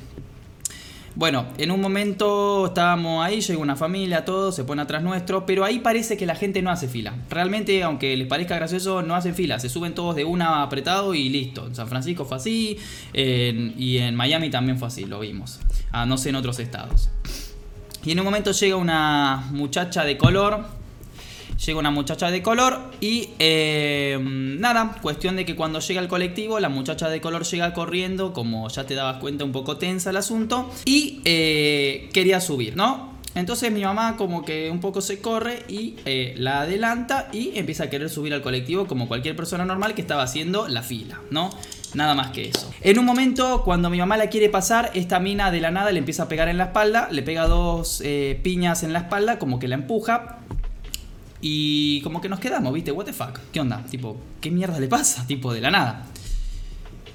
Bueno, 1.16 1.48
en 1.58 1.72
un 1.72 1.82
momento 1.82 2.68
estábamos 2.68 3.26
ahí, 3.26 3.42
llega 3.42 3.60
una 3.60 3.76
familia, 3.76 4.24
todo, 4.24 4.52
se 4.54 4.64
pone 4.64 4.82
atrás 4.82 5.04
nuestro, 5.04 5.46
pero 5.46 5.66
ahí 5.66 5.80
parece 5.80 6.16
que 6.16 6.26
la 6.26 6.36
gente 6.36 6.62
no 6.62 6.70
hace 6.70 6.88
fila. 6.88 7.14
Realmente, 7.30 7.84
aunque 7.84 8.16
les 8.16 8.28
parezca 8.28 8.56
gracioso, 8.56 9.02
no 9.02 9.16
hacen 9.16 9.36
fila, 9.36 9.60
se 9.60 9.68
suben 9.68 9.94
todos 9.94 10.16
de 10.16 10.24
una 10.24 10.62
apretado 10.62 11.14
y 11.14 11.28
listo. 11.28 11.68
En 11.68 11.76
San 11.76 11.90
Francisco 11.90 12.24
fue 12.24 12.38
así, 12.38 12.78
y 13.14 13.98
en 13.98 14.16
Miami 14.16 14.50
también 14.50 14.78
fue 14.78 14.88
así, 14.88 15.06
lo 15.06 15.20
vimos. 15.20 15.60
Ah, 15.92 16.06
no 16.06 16.18
sé 16.18 16.30
en 16.30 16.36
otros 16.36 16.60
estados. 16.60 17.10
Y 18.06 18.12
en 18.12 18.20
un 18.20 18.26
momento 18.26 18.52
llega 18.52 18.78
una 18.78 19.48
muchacha 19.52 20.06
de 20.06 20.18
color. 20.18 20.79
Llega 21.66 21.78
una 21.78 21.92
muchacha 21.92 22.32
de 22.32 22.42
color 22.42 22.80
y 23.02 23.32
eh, 23.38 24.18
nada, 24.22 24.96
cuestión 25.02 25.36
de 25.36 25.44
que 25.44 25.58
cuando 25.58 25.82
llega 25.82 26.00
el 26.00 26.08
colectivo, 26.08 26.58
la 26.62 26.70
muchacha 26.70 27.10
de 27.10 27.20
color 27.20 27.44
llega 27.44 27.74
corriendo, 27.74 28.32
como 28.32 28.70
ya 28.70 28.86
te 28.86 28.96
dabas 28.96 29.18
cuenta, 29.18 29.44
un 29.44 29.52
poco 29.52 29.76
tensa 29.76 30.12
el 30.12 30.18
asunto, 30.18 30.72
y 30.86 31.20
eh, 31.26 32.10
quería 32.14 32.40
subir, 32.40 32.78
¿no? 32.78 33.20
Entonces 33.36 33.72
mi 33.74 33.82
mamá 33.82 34.16
como 34.16 34.44
que 34.44 34.72
un 34.72 34.80
poco 34.80 35.02
se 35.02 35.20
corre 35.20 35.64
y 35.68 35.96
eh, 36.06 36.34
la 36.38 36.62
adelanta 36.62 37.28
y 37.32 37.52
empieza 37.60 37.84
a 37.84 37.90
querer 37.90 38.10
subir 38.10 38.34
al 38.34 38.42
colectivo 38.42 38.88
como 38.88 39.08
cualquier 39.08 39.36
persona 39.36 39.66
normal 39.66 39.94
que 39.94 40.02
estaba 40.02 40.24
haciendo 40.24 40.68
la 40.68 40.82
fila, 40.82 41.20
¿no? 41.30 41.50
Nada 41.94 42.16
más 42.16 42.32
que 42.32 42.48
eso. 42.48 42.72
En 42.82 42.98
un 42.98 43.06
momento, 43.06 43.64
cuando 43.64 43.90
mi 43.90 43.98
mamá 43.98 44.16
la 44.16 44.30
quiere 44.30 44.50
pasar, 44.50 44.92
esta 44.94 45.20
mina 45.20 45.52
de 45.52 45.60
la 45.60 45.72
nada 45.72 45.92
le 45.92 46.00
empieza 46.00 46.24
a 46.24 46.30
pegar 46.30 46.48
en 46.48 46.58
la 46.58 46.66
espalda, 46.66 47.10
le 47.12 47.22
pega 47.22 47.48
dos 47.48 48.02
piñas 48.44 48.84
en 48.84 48.94
la 48.94 49.00
espalda, 49.00 49.38
como 49.38 49.60
que 49.60 49.68
la 49.68 49.76
empuja. 49.76 50.40
Y 51.42 52.02
como 52.02 52.22
que 52.22 52.30
nos 52.30 52.40
quedamos, 52.40 52.74
¿viste? 52.74 52.92
What? 52.92 53.08
¿Qué 53.52 53.60
onda? 53.60 53.84
Tipo, 53.90 54.18
¿qué 54.42 54.52
mierda 54.52 54.80
le 54.80 54.88
pasa? 54.88 55.26
Tipo, 55.26 55.54
de 55.54 55.62
la 55.62 55.72
nada. 55.72 56.06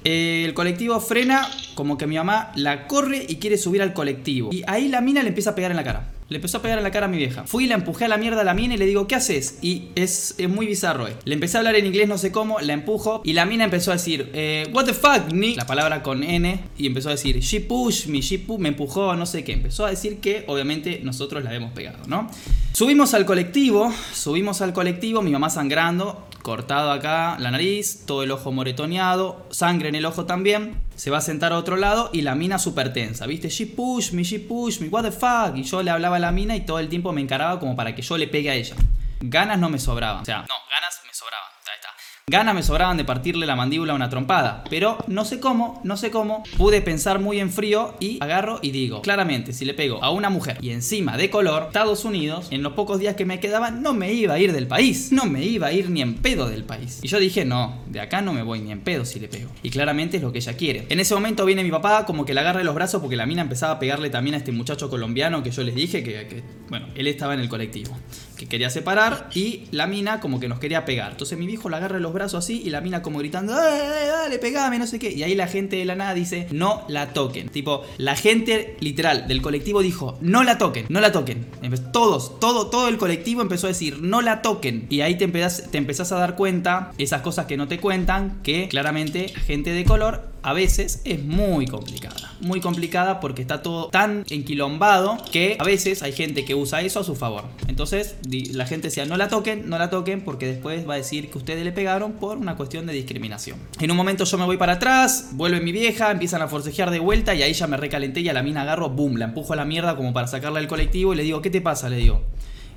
Eh, 0.03 0.43
el 0.45 0.53
colectivo 0.53 0.99
frena, 0.99 1.47
como 1.73 1.97
que 1.97 2.07
mi 2.07 2.15
mamá 2.15 2.51
la 2.55 2.87
corre 2.87 3.25
y 3.27 3.37
quiere 3.37 3.57
subir 3.57 3.81
al 3.81 3.93
colectivo. 3.93 4.49
Y 4.51 4.63
ahí 4.67 4.87
la 4.87 5.01
mina 5.01 5.21
le 5.21 5.29
empieza 5.29 5.51
a 5.51 5.55
pegar 5.55 5.71
en 5.71 5.77
la 5.77 5.83
cara. 5.83 6.11
Le 6.27 6.37
empezó 6.37 6.57
a 6.57 6.61
pegar 6.63 6.79
en 6.79 6.83
la 6.83 6.89
cara 6.89 7.05
a 7.05 7.09
mi 7.09 7.17
vieja. 7.17 7.43
Fui 7.45 7.65
y 7.65 7.67
la 7.67 7.75
empujé 7.75 8.05
a 8.05 8.07
la 8.07 8.17
mierda 8.17 8.41
a 8.41 8.43
la 8.43 8.55
mina 8.55 8.73
y 8.73 8.77
le 8.77 8.87
digo, 8.87 9.07
¿qué 9.07 9.13
haces? 9.13 9.59
Y 9.61 9.89
es, 9.95 10.35
muy 10.49 10.65
bizarro. 10.65 11.07
Eh. 11.07 11.15
Le 11.23 11.35
empecé 11.35 11.57
a 11.57 11.59
hablar 11.59 11.75
en 11.75 11.85
inglés, 11.85 12.07
no 12.07 12.17
sé 12.17 12.31
cómo, 12.31 12.59
la 12.59 12.73
empujo 12.73 13.21
y 13.23 13.33
la 13.33 13.45
mina 13.45 13.65
empezó 13.65 13.91
a 13.91 13.95
decir, 13.95 14.31
eh, 14.33 14.67
what 14.73 14.85
the 14.85 14.93
fuck, 14.93 15.31
ni 15.31 15.53
la 15.53 15.67
palabra 15.67 16.01
con 16.01 16.23
N, 16.23 16.59
y 16.77 16.87
empezó 16.87 17.09
a 17.09 17.11
decir, 17.11 17.39
she 17.41 17.61
push 17.61 18.07
me, 18.07 18.21
she 18.21 18.39
push, 18.39 18.59
me 18.59 18.69
empujó, 18.69 19.15
no 19.15 19.27
sé 19.27 19.43
qué. 19.43 19.53
Empezó 19.53 19.85
a 19.85 19.91
decir 19.91 20.19
que 20.19 20.45
obviamente 20.47 20.99
nosotros 21.03 21.43
la 21.43 21.51
habíamos 21.51 21.73
pegado, 21.73 21.99
¿no? 22.07 22.27
Subimos 22.73 23.13
al 23.13 23.25
colectivo, 23.25 23.93
subimos 24.11 24.61
al 24.61 24.73
colectivo, 24.73 25.21
mi 25.21 25.31
mamá 25.31 25.51
sangrando, 25.51 26.25
cortado 26.45 26.91
acá 26.91 27.37
la 27.39 27.49
nariz, 27.49 28.05
todo 28.05 28.21
el 28.21 28.29
ojo 28.29 28.51
moretoneado, 28.51 29.47
sangre 29.49 29.89
en 29.89 29.95
el 29.95 30.05
ojo 30.05 30.27
también. 30.27 30.79
Se 30.95 31.09
va 31.09 31.17
a 31.17 31.21
sentar 31.21 31.51
a 31.51 31.57
otro 31.57 31.75
lado 31.75 32.11
y 32.13 32.21
la 32.21 32.35
mina 32.35 32.59
súper 32.59 32.93
tensa, 32.93 33.25
¿viste? 33.25 33.49
She 33.49 33.65
push 33.65 34.11
me, 34.11 34.21
she 34.21 34.39
push 34.39 34.79
me, 34.79 34.87
what 34.89 35.01
the 35.01 35.11
fuck. 35.11 35.57
Y 35.57 35.63
yo 35.63 35.81
le 35.81 35.89
hablaba 35.89 36.17
a 36.17 36.19
la 36.19 36.31
mina 36.31 36.55
y 36.55 36.61
todo 36.61 36.77
el 36.77 36.87
tiempo 36.87 37.11
me 37.11 37.21
encaraba 37.21 37.59
como 37.59 37.75
para 37.75 37.95
que 37.95 38.03
yo 38.03 38.15
le 38.15 38.27
pegue 38.27 38.51
a 38.51 38.53
ella. 38.53 38.75
Ganas 39.21 39.57
no 39.57 39.69
me 39.69 39.79
sobraban. 39.79 40.21
O 40.21 40.25
sea, 40.25 40.45
no, 40.47 40.53
ganas 40.69 41.01
me 41.07 41.13
sobraban. 41.15 41.49
Ahí 41.65 41.77
está. 41.77 41.89
Ganas 42.27 42.55
me 42.55 42.63
sobraban 42.63 42.97
de 42.97 43.05
partirle 43.05 43.45
la 43.45 43.55
mandíbula 43.55 43.93
a 43.93 43.95
una 43.95 44.09
trompada. 44.09 44.63
Pero 44.67 44.97
no 45.05 45.25
sé 45.25 45.39
cómo, 45.39 45.79
no 45.83 45.95
sé 45.95 46.09
cómo, 46.09 46.41
pude 46.57 46.81
pensar 46.81 47.19
muy 47.19 47.39
en 47.39 47.51
frío 47.51 47.93
y 47.99 48.17
agarro 48.19 48.57
y 48.63 48.71
digo, 48.71 49.03
claramente, 49.03 49.53
si 49.53 49.63
le 49.63 49.75
pego 49.75 50.03
a 50.03 50.09
una 50.09 50.31
mujer 50.31 50.57
y 50.59 50.71
encima 50.71 51.17
de 51.17 51.29
color, 51.29 51.65
Estados 51.67 52.03
Unidos, 52.03 52.47
en 52.49 52.63
los 52.63 52.73
pocos 52.73 52.99
días 52.99 53.15
que 53.15 53.25
me 53.25 53.39
quedaban, 53.39 53.83
no 53.83 53.93
me 53.93 54.11
iba 54.11 54.33
a 54.33 54.39
ir 54.39 54.53
del 54.53 54.65
país. 54.65 55.11
No 55.11 55.25
me 55.25 55.43
iba 55.43 55.67
a 55.67 55.71
ir 55.71 55.91
ni 55.91 56.01
en 56.01 56.15
pedo 56.15 56.49
del 56.49 56.63
país. 56.63 56.99
Y 57.03 57.09
yo 57.09 57.19
dije, 57.19 57.45
no, 57.45 57.83
de 57.85 57.99
acá 57.99 58.21
no 58.21 58.33
me 58.33 58.41
voy 58.41 58.59
ni 58.59 58.71
en 58.71 58.81
pedo 58.81 59.05
si 59.05 59.19
le 59.19 59.27
pego. 59.27 59.51
Y 59.61 59.69
claramente 59.69 60.17
es 60.17 60.23
lo 60.23 60.31
que 60.31 60.39
ella 60.39 60.57
quiere. 60.57 60.87
En 60.89 60.99
ese 60.99 61.13
momento 61.13 61.45
viene 61.45 61.63
mi 61.63 61.69
papá 61.69 62.07
como 62.07 62.25
que 62.25 62.33
le 62.33 62.39
agarre 62.39 62.63
los 62.63 62.73
brazos 62.73 63.01
porque 63.01 63.17
la 63.17 63.27
mina 63.27 63.43
empezaba 63.43 63.73
a 63.73 63.79
pegarle 63.79 64.09
también 64.09 64.33
a 64.33 64.37
este 64.39 64.51
muchacho 64.51 64.89
colombiano 64.89 65.43
que 65.43 65.51
yo 65.51 65.61
les 65.61 65.75
dije 65.75 66.03
que, 66.03 66.25
que 66.25 66.43
bueno, 66.69 66.87
él 66.95 67.05
estaba 67.05 67.35
en 67.35 67.41
el 67.41 67.49
colectivo 67.49 67.95
que 68.35 68.47
quería 68.47 68.69
separar 68.69 69.29
y 69.33 69.63
la 69.71 69.87
mina 69.87 70.19
como 70.19 70.39
que 70.39 70.47
nos 70.47 70.59
quería 70.59 70.85
pegar. 70.85 71.11
Entonces 71.11 71.37
mi 71.37 71.47
viejo 71.47 71.69
la 71.69 71.77
agarra 71.77 71.99
los 71.99 72.13
brazos 72.13 72.43
así 72.43 72.61
y 72.63 72.69
la 72.69 72.81
mina 72.81 73.01
como 73.01 73.19
gritando, 73.19 73.53
dale, 73.53 74.39
pegame, 74.39 74.79
no 74.79 74.87
sé 74.87 74.99
qué. 74.99 75.11
Y 75.11 75.23
ahí 75.23 75.35
la 75.35 75.47
gente 75.47 75.77
de 75.77 75.85
la 75.85 75.95
nada 75.95 76.13
dice, 76.13 76.47
no 76.51 76.83
la 76.87 77.13
toquen. 77.13 77.49
Tipo, 77.49 77.83
la 77.97 78.15
gente 78.15 78.77
literal 78.79 79.27
del 79.27 79.41
colectivo 79.41 79.81
dijo, 79.81 80.17
no 80.21 80.43
la 80.43 80.57
toquen, 80.57 80.85
no 80.89 81.01
la 81.01 81.11
toquen. 81.11 81.45
Todos, 81.91 82.39
todo, 82.39 82.67
todo 82.67 82.87
el 82.87 82.97
colectivo 82.97 83.41
empezó 83.41 83.67
a 83.67 83.69
decir, 83.69 83.99
no 84.01 84.21
la 84.21 84.41
toquen. 84.41 84.87
Y 84.89 85.01
ahí 85.01 85.17
te 85.17 85.25
empezás, 85.25 85.71
te 85.71 85.77
empezás 85.77 86.11
a 86.11 86.17
dar 86.17 86.35
cuenta, 86.35 86.91
esas 86.97 87.21
cosas 87.21 87.45
que 87.45 87.57
no 87.57 87.67
te 87.67 87.79
cuentan, 87.79 88.41
que 88.43 88.67
claramente 88.67 89.29
gente 89.29 89.71
de 89.71 89.83
color 89.85 90.34
a 90.45 90.53
veces 90.53 91.01
es 91.05 91.23
muy 91.23 91.65
complicada. 91.65 92.35
Muy 92.39 92.61
complicada 92.61 93.19
porque 93.19 93.41
está 93.41 93.63
todo 93.63 93.87
tan 93.87 94.23
enquilombado 94.29 95.17
que 95.31 95.57
a 95.59 95.63
veces 95.63 96.03
hay 96.03 96.11
gente 96.11 96.45
que 96.45 96.53
usa 96.53 96.81
eso 96.81 96.99
a 96.99 97.03
su 97.03 97.15
favor. 97.15 97.45
Entonces 97.67 98.17
la 98.53 98.67
gente 98.67 98.89
decía 98.89 99.05
no 99.05 99.17
la 99.17 99.27
toquen, 99.27 99.67
no 99.67 99.79
la 99.79 99.89
toquen 99.89 100.21
porque 100.21 100.45
después 100.45 100.87
va 100.87 100.93
a 100.93 100.97
decir 100.97 101.31
que 101.31 101.39
ustedes 101.39 101.65
le 101.65 101.71
pegaron 101.71 102.13
por 102.13 102.37
una 102.37 102.55
cuestión 102.55 102.85
de 102.85 102.93
discriminación. 102.93 103.57
En 103.79 103.89
un 103.89 103.97
momento 103.97 104.23
yo 104.23 104.37
me 104.37 104.45
voy 104.45 104.57
para 104.57 104.73
atrás, 104.73 105.29
vuelve 105.31 105.61
mi 105.61 105.71
vieja, 105.71 106.11
empiezan 106.11 106.43
a 106.43 106.47
forcejear 106.47 106.91
de 106.91 106.99
vuelta 106.99 107.33
y 107.33 107.41
ahí 107.41 107.53
ya 107.53 107.65
me 107.65 107.77
recalenté 107.77 108.19
y 108.19 108.29
a 108.29 108.33
la 108.33 108.43
mina 108.43 108.61
agarro, 108.61 108.91
boom, 108.91 109.17
la 109.17 109.25
empujo 109.25 109.53
a 109.53 109.55
la 109.55 109.65
mierda 109.65 109.95
como 109.95 110.13
para 110.13 110.27
sacarla 110.27 110.59
del 110.59 110.67
colectivo 110.67 111.13
y 111.13 111.17
le 111.17 111.23
digo, 111.23 111.41
¿qué 111.41 111.49
te 111.49 111.61
pasa? 111.61 111.89
Le 111.89 111.97
digo. 111.97 112.21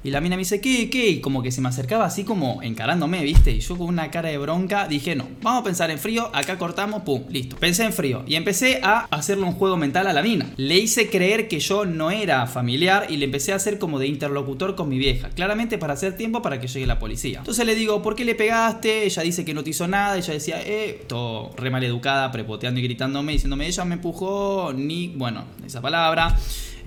Y 0.04 0.10
la 0.10 0.20
mina 0.20 0.36
me 0.36 0.40
dice, 0.40 0.60
¿qué? 0.60 0.88
¿Qué? 0.90 1.08
Y 1.08 1.20
como 1.20 1.42
que 1.42 1.50
se 1.50 1.60
me 1.60 1.68
acercaba 1.68 2.04
así 2.04 2.24
como 2.24 2.62
encarándome, 2.62 3.22
¿viste? 3.22 3.50
Y 3.50 3.60
yo 3.60 3.76
con 3.76 3.88
una 3.88 4.10
cara 4.10 4.28
de 4.28 4.38
bronca 4.38 4.86
dije, 4.86 5.16
no, 5.16 5.28
vamos 5.42 5.62
a 5.62 5.64
pensar 5.64 5.90
en 5.90 5.98
frío, 5.98 6.30
acá 6.32 6.56
cortamos, 6.56 7.02
pum, 7.02 7.24
listo. 7.30 7.56
Pensé 7.56 7.84
en 7.84 7.92
frío 7.92 8.22
y 8.26 8.36
empecé 8.36 8.80
a 8.82 9.06
hacerle 9.10 9.44
un 9.44 9.52
juego 9.52 9.76
mental 9.76 10.06
a 10.06 10.12
la 10.12 10.22
mina. 10.22 10.50
Le 10.56 10.78
hice 10.78 11.08
creer 11.10 11.48
que 11.48 11.58
yo 11.58 11.84
no 11.84 12.10
era 12.10 12.46
familiar 12.46 13.06
y 13.08 13.16
le 13.16 13.24
empecé 13.24 13.52
a 13.52 13.56
hacer 13.56 13.78
como 13.78 13.98
de 13.98 14.06
interlocutor 14.06 14.76
con 14.76 14.88
mi 14.88 14.98
vieja. 14.98 15.30
Claramente 15.30 15.78
para 15.78 15.94
hacer 15.94 16.16
tiempo 16.16 16.42
para 16.42 16.60
que 16.60 16.68
llegue 16.68 16.86
la 16.86 16.98
policía. 16.98 17.38
Entonces 17.38 17.66
le 17.66 17.74
digo, 17.74 18.00
¿por 18.02 18.14
qué 18.14 18.24
le 18.24 18.34
pegaste? 18.34 19.04
Ella 19.04 19.22
dice 19.22 19.44
que 19.44 19.54
no 19.54 19.64
te 19.64 19.70
hizo 19.70 19.88
nada. 19.88 20.16
Ella 20.16 20.32
decía, 20.32 20.62
eh, 20.64 21.04
todo 21.08 21.50
re 21.56 21.70
mal 21.70 21.82
educada, 21.82 22.30
prepoteando 22.30 22.80
y 22.80 22.82
gritándome, 22.84 23.32
diciéndome, 23.32 23.66
ella 23.66 23.84
me 23.84 23.94
empujó, 23.94 24.72
ni, 24.74 25.08
bueno, 25.08 25.44
esa 25.66 25.80
palabra. 25.80 26.36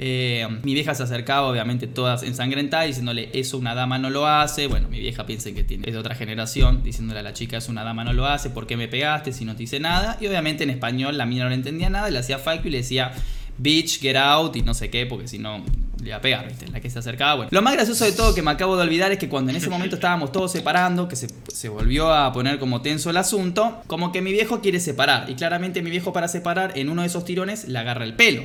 Eh, 0.04 0.48
mi 0.64 0.74
vieja 0.74 0.96
se 0.96 1.04
acercaba, 1.04 1.48
obviamente, 1.48 1.86
todas 1.86 2.24
ensangrentadas, 2.24 2.88
diciéndole, 2.88 3.30
eso 3.34 3.60
una 3.60 3.76
dama 3.76 4.00
no 4.00 4.10
lo 4.10 4.26
hace. 4.26 4.66
Bueno, 4.66 4.90
mi 4.90 5.00
vieja 5.00 5.28
piensa 5.28 5.52
que 5.52 5.64
tiene, 5.64 5.88
es 5.88 5.94
de 5.94 6.00
otra 6.00 6.16
generación, 6.16 6.82
diciéndole 6.82 7.20
a 7.20 7.24
la 7.24 7.34
chica, 7.34 7.58
eso 7.58 7.72
una 7.72 7.84
dama 7.84 8.04
no 8.04 8.12
lo 8.12 8.26
hace, 8.26 8.50
¿por 8.50 8.66
qué 8.66 8.76
me 8.78 8.88
pegaste 8.88 9.32
si 9.32 9.46
no 9.46 9.56
te 9.56 9.62
hice 9.62 9.80
nada? 9.80 10.18
Y 10.20 10.26
obviamente 10.26 10.64
en 10.64 10.72
español 10.72 11.20
la 11.20 11.28
mina 11.28 11.44
no 11.44 11.50
le 11.50 11.56
entendía 11.56 11.92
nada, 11.92 12.10
le 12.10 12.18
hacía 12.18 12.40
falco 12.40 12.68
y 12.68 12.72
le 12.72 12.80
decía, 12.80 13.12
bitch, 13.60 14.00
get 14.00 14.16
out 14.16 14.56
y 14.56 14.64
no 14.64 14.74
sé 14.74 14.90
qué, 14.90 15.06
porque 15.06 15.28
si 15.28 15.38
no 15.38 15.64
le 16.02 16.08
iba 16.08 16.18
a 16.18 16.22
pegar. 16.22 16.52
La 16.72 16.80
que 16.80 16.90
se 16.90 16.98
acercaba, 16.98 17.36
bueno. 17.36 17.50
Lo 17.52 17.62
más 17.62 17.74
gracioso 17.74 18.04
de 18.04 18.12
todo 18.12 18.34
que 18.34 18.42
me 18.42 18.50
acabo 18.50 18.76
de 18.78 18.82
olvidar 18.82 19.12
es 19.12 19.20
que 19.20 19.30
cuando 19.30 19.52
en 19.52 19.58
ese 19.58 19.70
momento 19.70 19.98
estábamos 19.98 20.32
todos 20.32 20.52
separando, 20.52 21.08
que 21.08 21.16
se, 21.16 21.70
volvió 21.70 22.12
a 22.12 22.34
poner 22.34 22.58
como 22.58 22.82
tenso 22.82 23.12
el 23.12 23.18
asunto, 23.18 23.84
como 23.86 24.12
que 24.12 24.24
mi 24.24 24.32
viejo 24.32 24.62
quiere 24.62 24.80
separar. 24.80 25.30
Y 25.30 25.36
claramente 25.36 25.84
mi 25.84 25.92
viejo 25.92 26.12
para 26.12 26.28
separar, 26.28 26.76
en 26.76 26.90
uno 26.90 27.04
de 27.04 27.08
esos 27.08 27.24
tirones, 27.24 27.68
le 27.68 27.78
agarra 27.78 28.04
el 28.04 28.16
pelo. 28.16 28.42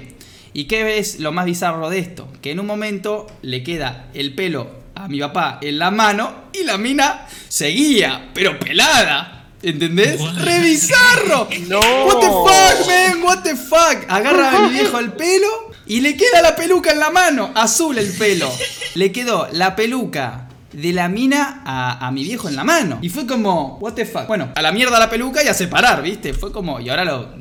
¿Y 0.56 0.64
qué 0.64 0.96
es 0.96 1.20
lo 1.20 1.32
más 1.32 1.44
bizarro 1.44 1.90
de 1.90 1.98
esto? 1.98 2.32
Que 2.40 2.52
en 2.52 2.60
un 2.60 2.66
momento 2.66 3.26
le 3.42 3.62
queda 3.62 4.08
el 4.14 4.34
pelo 4.34 4.70
a 4.94 5.06
mi 5.06 5.20
papá 5.20 5.58
en 5.60 5.78
la 5.78 5.90
mano 5.90 6.44
y 6.54 6.64
la 6.64 6.78
mina 6.78 7.26
seguía, 7.46 8.30
pero 8.32 8.58
pelada. 8.58 9.50
¿Entendés? 9.62 10.18
¡Re 10.36 10.60
bizarro! 10.60 11.46
No. 11.68 11.78
What 11.78 12.20
the 12.20 12.28
fuck, 12.28 12.86
man, 12.86 13.22
what 13.22 13.42
the 13.42 13.54
fuck. 13.54 14.08
Agarra 14.08 14.56
a 14.56 14.60
mi 14.60 14.72
viejo 14.72 14.98
el 14.98 15.12
pelo 15.12 15.72
y 15.84 16.00
le 16.00 16.16
queda 16.16 16.40
la 16.40 16.56
peluca 16.56 16.90
en 16.90 17.00
la 17.00 17.10
mano. 17.10 17.50
Azul 17.54 17.98
el 17.98 18.10
pelo. 18.16 18.50
Le 18.94 19.12
quedó 19.12 19.48
la 19.52 19.76
peluca 19.76 20.48
de 20.72 20.92
la 20.94 21.10
mina 21.10 21.64
a, 21.66 22.06
a, 22.06 22.10
mi 22.10 22.25
viejo 22.25 22.48
en 22.48 22.56
la 22.56 22.64
mano. 22.64 22.98
Y 23.02 23.10
fue 23.10 23.26
como, 23.26 23.76
what 23.78 23.92
the 23.92 24.06
fuck. 24.06 24.26
Bueno, 24.26 24.52
a 24.54 24.62
la 24.62 24.72
mierda 24.72 24.98
la 24.98 25.10
peluca 25.10 25.44
y 25.44 25.48
a 25.48 25.54
separar, 25.54 26.00
¿viste? 26.00 26.32
Fue 26.32 26.50
como, 26.50 26.80
y 26.80 26.88
ahora 26.88 27.04
lo, 27.04 27.36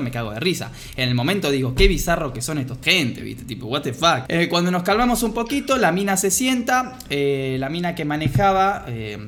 me 0.00 0.10
cago 0.10 0.32
de 0.32 0.40
risa. 0.40 0.70
En 0.96 1.08
el 1.08 1.14
momento 1.14 1.50
digo, 1.50 1.74
qué 1.74 1.88
bizarro 1.88 2.32
que 2.32 2.42
son 2.42 2.58
estos 2.58 2.78
gente, 2.82 3.20
¿viste? 3.20 3.44
Tipo, 3.44 3.66
what 3.66 3.82
the 3.82 3.92
fuck. 3.92 4.24
Eh, 4.28 4.48
cuando 4.48 4.70
nos 4.70 4.82
calmamos 4.82 5.22
un 5.22 5.32
poquito, 5.32 5.76
la 5.78 5.92
mina 5.92 6.16
se 6.16 6.30
sienta, 6.30 6.98
eh, 7.10 7.56
la 7.58 7.68
mina 7.68 7.94
que 7.94 8.04
manejaba... 8.04 8.84
Eh, 8.88 9.18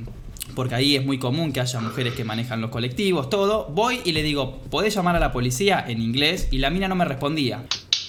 porque 0.54 0.74
ahí 0.74 0.96
es 0.96 1.06
muy 1.06 1.16
común 1.18 1.52
que 1.52 1.60
haya 1.60 1.80
mujeres 1.80 2.12
que 2.14 2.24
manejan 2.24 2.60
los 2.60 2.70
colectivos, 2.70 3.30
todo. 3.30 3.68
Voy 3.72 4.00
y 4.04 4.10
le 4.10 4.24
digo, 4.24 4.58
¿podés 4.68 4.92
llamar 4.92 5.14
a 5.14 5.20
la 5.20 5.30
policía 5.30 5.82
en 5.86 6.02
inglés? 6.02 6.48
Y 6.50 6.58
la 6.58 6.70
mina 6.70 6.88
no 6.88 6.96
me 6.96 7.04
respondía. 7.04 7.64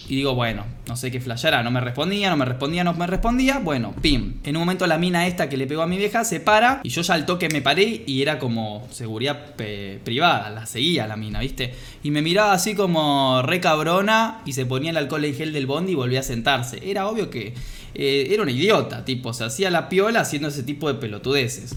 Y 0.09 0.15
digo, 0.15 0.35
bueno, 0.35 0.65
no 0.87 0.97
sé 0.97 1.11
qué 1.11 1.21
flashará, 1.21 1.63
no 1.63 1.71
me 1.71 1.79
respondía, 1.79 2.29
no 2.29 2.37
me 2.37 2.45
respondía, 2.45 2.83
no 2.83 2.93
me 2.93 3.07
respondía. 3.07 3.59
Bueno, 3.59 3.93
pim. 4.01 4.35
En 4.43 4.57
un 4.57 4.61
momento 4.61 4.87
la 4.87 4.97
mina 4.97 5.27
esta 5.27 5.47
que 5.47 5.57
le 5.57 5.67
pegó 5.67 5.83
a 5.83 5.87
mi 5.87 5.97
vieja 5.97 6.23
se 6.23 6.39
para 6.39 6.81
y 6.83 6.89
yo 6.89 7.01
ya 7.01 7.13
al 7.13 7.25
toque 7.25 7.49
me 7.49 7.61
paré 7.61 8.03
y 8.05 8.21
era 8.21 8.39
como 8.39 8.87
seguridad 8.91 9.55
privada, 9.55 10.49
la 10.49 10.65
seguía 10.65 11.07
la 11.07 11.15
mina, 11.15 11.39
¿viste? 11.39 11.73
Y 12.03 12.11
me 12.11 12.21
miraba 12.21 12.53
así 12.53 12.75
como 12.75 13.41
re 13.43 13.59
cabrona 13.61 14.41
y 14.45 14.53
se 14.53 14.65
ponía 14.65 14.91
el 14.91 14.97
alcohol 14.97 15.23
en 15.25 15.35
gel 15.35 15.53
del 15.53 15.65
bondi 15.65 15.93
y 15.93 15.95
volvía 15.95 16.21
a 16.21 16.23
sentarse. 16.23 16.89
Era 16.89 17.07
obvio 17.07 17.29
que 17.29 17.53
eh, 17.93 18.27
era 18.29 18.43
una 18.43 18.51
idiota, 18.51 19.05
tipo, 19.05 19.33
se 19.33 19.43
hacía 19.43 19.69
la 19.69 19.89
piola 19.89 20.21
haciendo 20.21 20.47
ese 20.47 20.63
tipo 20.63 20.87
de 20.87 20.99
pelotudeces. 20.99 21.75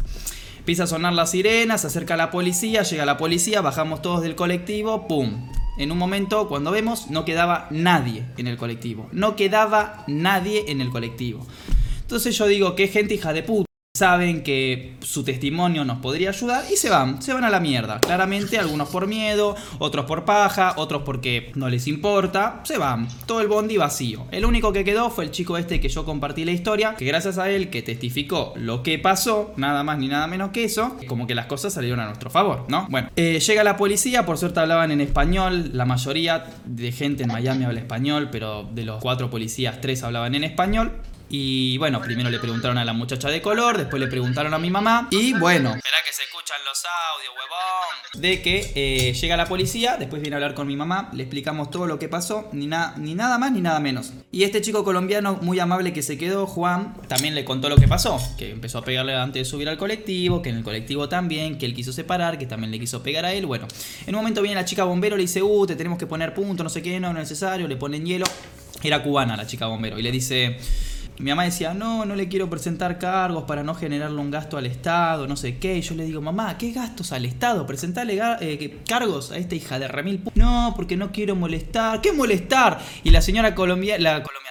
Empieza 0.59 0.85
a 0.85 0.87
sonar 0.87 1.13
la 1.13 1.27
sirena, 1.27 1.77
se 1.77 1.89
acerca 1.89 2.17
la 2.17 2.31
policía, 2.31 2.83
llega 2.83 3.05
la 3.05 3.19
policía, 3.19 3.61
bajamos 3.61 4.01
todos 4.01 4.23
del 4.23 4.35
colectivo, 4.35 5.07
¡pum! 5.07 5.51
En 5.77 5.91
un 5.91 5.99
momento, 5.99 6.49
cuando 6.49 6.71
vemos, 6.71 7.11
no 7.11 7.25
quedaba 7.25 7.67
nadie 7.71 8.27
en 8.37 8.47
el 8.47 8.57
colectivo. 8.57 9.09
No 9.13 9.35
quedaba 9.35 10.05
nadie 10.07 10.67
en 10.69 10.81
el 10.81 10.91
colectivo. 10.91 11.47
Entonces 12.03 12.37
yo 12.37 12.47
digo, 12.47 12.77
qué 12.77 12.89
gente 12.89 13.15
hija 13.15 13.33
de 13.33 13.43
puta 13.43 13.74
saben 13.97 14.43
que 14.43 14.95
su 15.03 15.23
testimonio 15.23 15.85
nos 15.85 15.99
podría 15.99 16.31
ayudar 16.31 16.65
y 16.69 16.75
se 16.75 16.91
van, 16.91 17.23
se 17.23 17.33
van 17.33 17.45
a 17.45 17.49
la 17.49 17.61
mierda. 17.61 18.01
Claramente, 18.01 18.59
algunos 18.59 18.89
por 18.89 19.07
miedo, 19.07 19.55
otros 19.79 20.05
por 20.07 20.25
paja, 20.25 20.75
otros 20.79 21.03
porque 21.05 21.53
no 21.55 21.69
les 21.69 21.87
importa, 21.87 22.61
se 22.65 22.77
van. 22.77 23.07
Todo 23.25 23.41
el 23.41 23.47
bondi 23.47 23.77
vacío. 23.77 24.27
El 24.33 24.47
único 24.47 24.73
que 24.73 24.83
quedó 24.83 25.11
fue 25.11 25.23
el 25.23 25.31
chico 25.31 25.57
este 25.59 25.79
que 25.79 25.89
yo 25.89 26.05
compartí 26.05 26.45
la 26.45 26.51
historia, 26.51 26.97
que 26.97 27.05
gracias 27.05 27.39
a 27.39 27.49
él 27.49 27.71
que 27.71 27.83
testificó 27.83 28.53
lo 28.57 28.83
que 28.83 28.99
pasó, 28.99 29.55
nada 29.57 29.85
más 29.85 29.97
ni 29.99 30.09
nada 30.09 30.27
menos 30.27 30.51
que 30.51 30.65
eso, 30.65 30.97
como 31.07 31.29
que 31.29 31.37
las 31.37 31.47
cosas 31.47 31.73
salieron 31.73 32.01
a 32.01 32.07
nuestro 32.07 32.31
favor, 32.31 32.67
¿no? 32.69 32.89
Bueno, 32.91 33.11
eh, 33.15 33.39
llega 33.39 33.63
la 33.63 33.77
policía, 33.77 34.27
por 34.27 34.39
suerte 34.39 34.59
hablaban 34.59 34.91
en 34.91 35.03
español, 35.03 35.71
la 35.73 35.85
mayoría 35.85 36.47
de 36.65 36.91
gente 36.91 37.23
en 37.23 37.29
Miami 37.29 37.65
habla 37.65 37.79
español, 37.79 38.29
pero 38.33 38.69
de 38.75 38.87
los 38.87 39.01
cuatro 39.01 39.31
policías, 39.31 39.81
tres 39.81 40.03
hablaban 40.03 40.35
en 40.35 40.43
español. 40.43 40.91
Y 41.37 41.79
bueno, 41.79 42.01
primero 42.01 42.31
le 42.31 42.39
preguntaron 42.39 42.79
a 42.79 42.85
la 42.85 42.93
muchacha 42.93 43.29
de 43.29 43.43
color, 43.43 43.77
después 43.77 44.01
le 44.01 44.07
preguntaron 44.07 44.55
a 44.55 44.59
mi 44.61 44.71
mamá. 44.71 45.09
Y 45.11 45.33
bueno, 45.33 45.75
espera 45.75 45.97
que 46.07 46.13
se 46.13 46.23
escuchan 46.23 46.59
los 46.65 46.81
audios, 46.85 47.35
huevón. 47.35 48.23
De 48.23 48.41
que 48.41 48.71
eh, 48.77 49.13
llega 49.15 49.37
la 49.37 49.47
policía, 49.47 49.97
después 49.99 50.23
viene 50.23 50.37
a 50.37 50.39
hablar 50.39 50.55
con 50.55 50.69
mi 50.69 50.77
mamá, 50.77 51.11
le 51.13 51.25
explicamos 51.25 51.71
todo 51.71 51.89
lo 51.89 51.99
que 51.99 52.09
pasó, 52.09 52.49
ni, 52.53 52.69
ni 52.99 53.17
nada 53.17 53.39
más 53.39 53.51
ni 53.51 53.61
nada 53.63 53.81
menos. 53.81 54.13
Y 54.31 54.45
este 54.45 54.63
chico 54.63 54.85
colombiano 54.85 55.41
muy 55.43 55.59
amable 55.59 55.93
que 55.93 56.05
se 56.05 56.17
quedó, 56.17 56.47
Juan, 56.47 56.95
también 57.09 57.35
le 57.35 57.45
contó 57.45 57.69
lo 57.69 57.79
que 57.79 57.89
pasó. 57.89 58.17
Que 58.39 58.53
empezó 58.53 58.79
a 58.79 58.85
pegarle 58.85 59.17
antes 59.17 59.41
de 59.41 59.45
subir 59.45 59.69
al 59.69 59.77
colectivo, 59.77 60.41
que 60.41 60.51
en 60.51 60.59
el 60.59 60.63
colectivo 60.63 61.09
también, 61.09 61.59
que 61.59 61.67
él 61.67 61.75
quiso 61.75 61.93
separar, 61.93 62.39
que 62.39 62.47
también 62.47 62.71
le 62.71 62.79
quiso 62.79 63.03
pegar 63.03 63.25
a 63.25 63.33
él. 63.33 63.47
Bueno, 63.47 63.67
en 64.07 64.15
un 64.15 64.21
momento 64.21 64.41
viene 64.41 64.55
la 64.55 64.65
chica 64.65 64.85
bombero, 64.85 65.17
le 65.17 65.23
dice, 65.23 65.43
uh, 65.43 65.67
te 65.67 65.75
tenemos 65.75 65.99
que 65.99 66.07
poner 66.07 66.33
punto, 66.33 66.63
no 66.63 66.71
sé 66.71 66.81
qué, 66.81 67.01
no, 67.01 67.13
no 67.13 67.19
es 67.19 67.29
necesario, 67.29 67.67
le 67.67 67.75
ponen 67.75 68.07
hielo. 68.07 68.27
Era 68.85 69.03
cubana 69.03 69.37
la 69.37 69.49
chica 69.49 69.67
bombero 69.67 69.99
y 69.99 70.03
le 70.03 70.13
dice... 70.13 70.61
Mi 71.19 71.31
mamá 71.31 71.45
decía, 71.45 71.75
no, 71.75 72.05
no 72.05 72.17
le 72.17 72.29
quiero 72.29 72.51
presentar 72.51 72.99
cargos 72.99 73.45
para 73.45 73.63
no 73.63 73.75
generarle 73.75 74.21
un 74.21 74.33
gasto 74.33 74.57
al 74.57 74.67
Estado, 74.67 75.29
no 75.29 75.37
sé 75.37 75.59
qué. 75.59 75.77
Y 75.77 75.81
yo 75.81 75.95
le 75.95 76.05
digo, 76.05 76.21
mamá, 76.21 76.59
¿qué 76.59 76.73
gastos 76.73 77.13
al 77.13 77.25
Estado? 77.25 77.67
Presentarle 77.67 78.21
eh, 78.41 78.81
cargos 78.89 79.31
a 79.31 79.39
esta 79.39 79.55
hija 79.55 79.79
de 79.79 79.87
remil. 79.87 80.23
No, 80.35 80.73
porque 80.75 80.97
no 80.97 81.13
quiero 81.13 81.37
molestar. 81.37 82.01
¿Qué 82.01 82.13
molestar? 82.13 82.81
Y 83.05 83.11
la 83.11 83.23
señora 83.23 83.55
colombiana, 83.55 84.03
la 84.03 84.23
colombiana, 84.23 84.44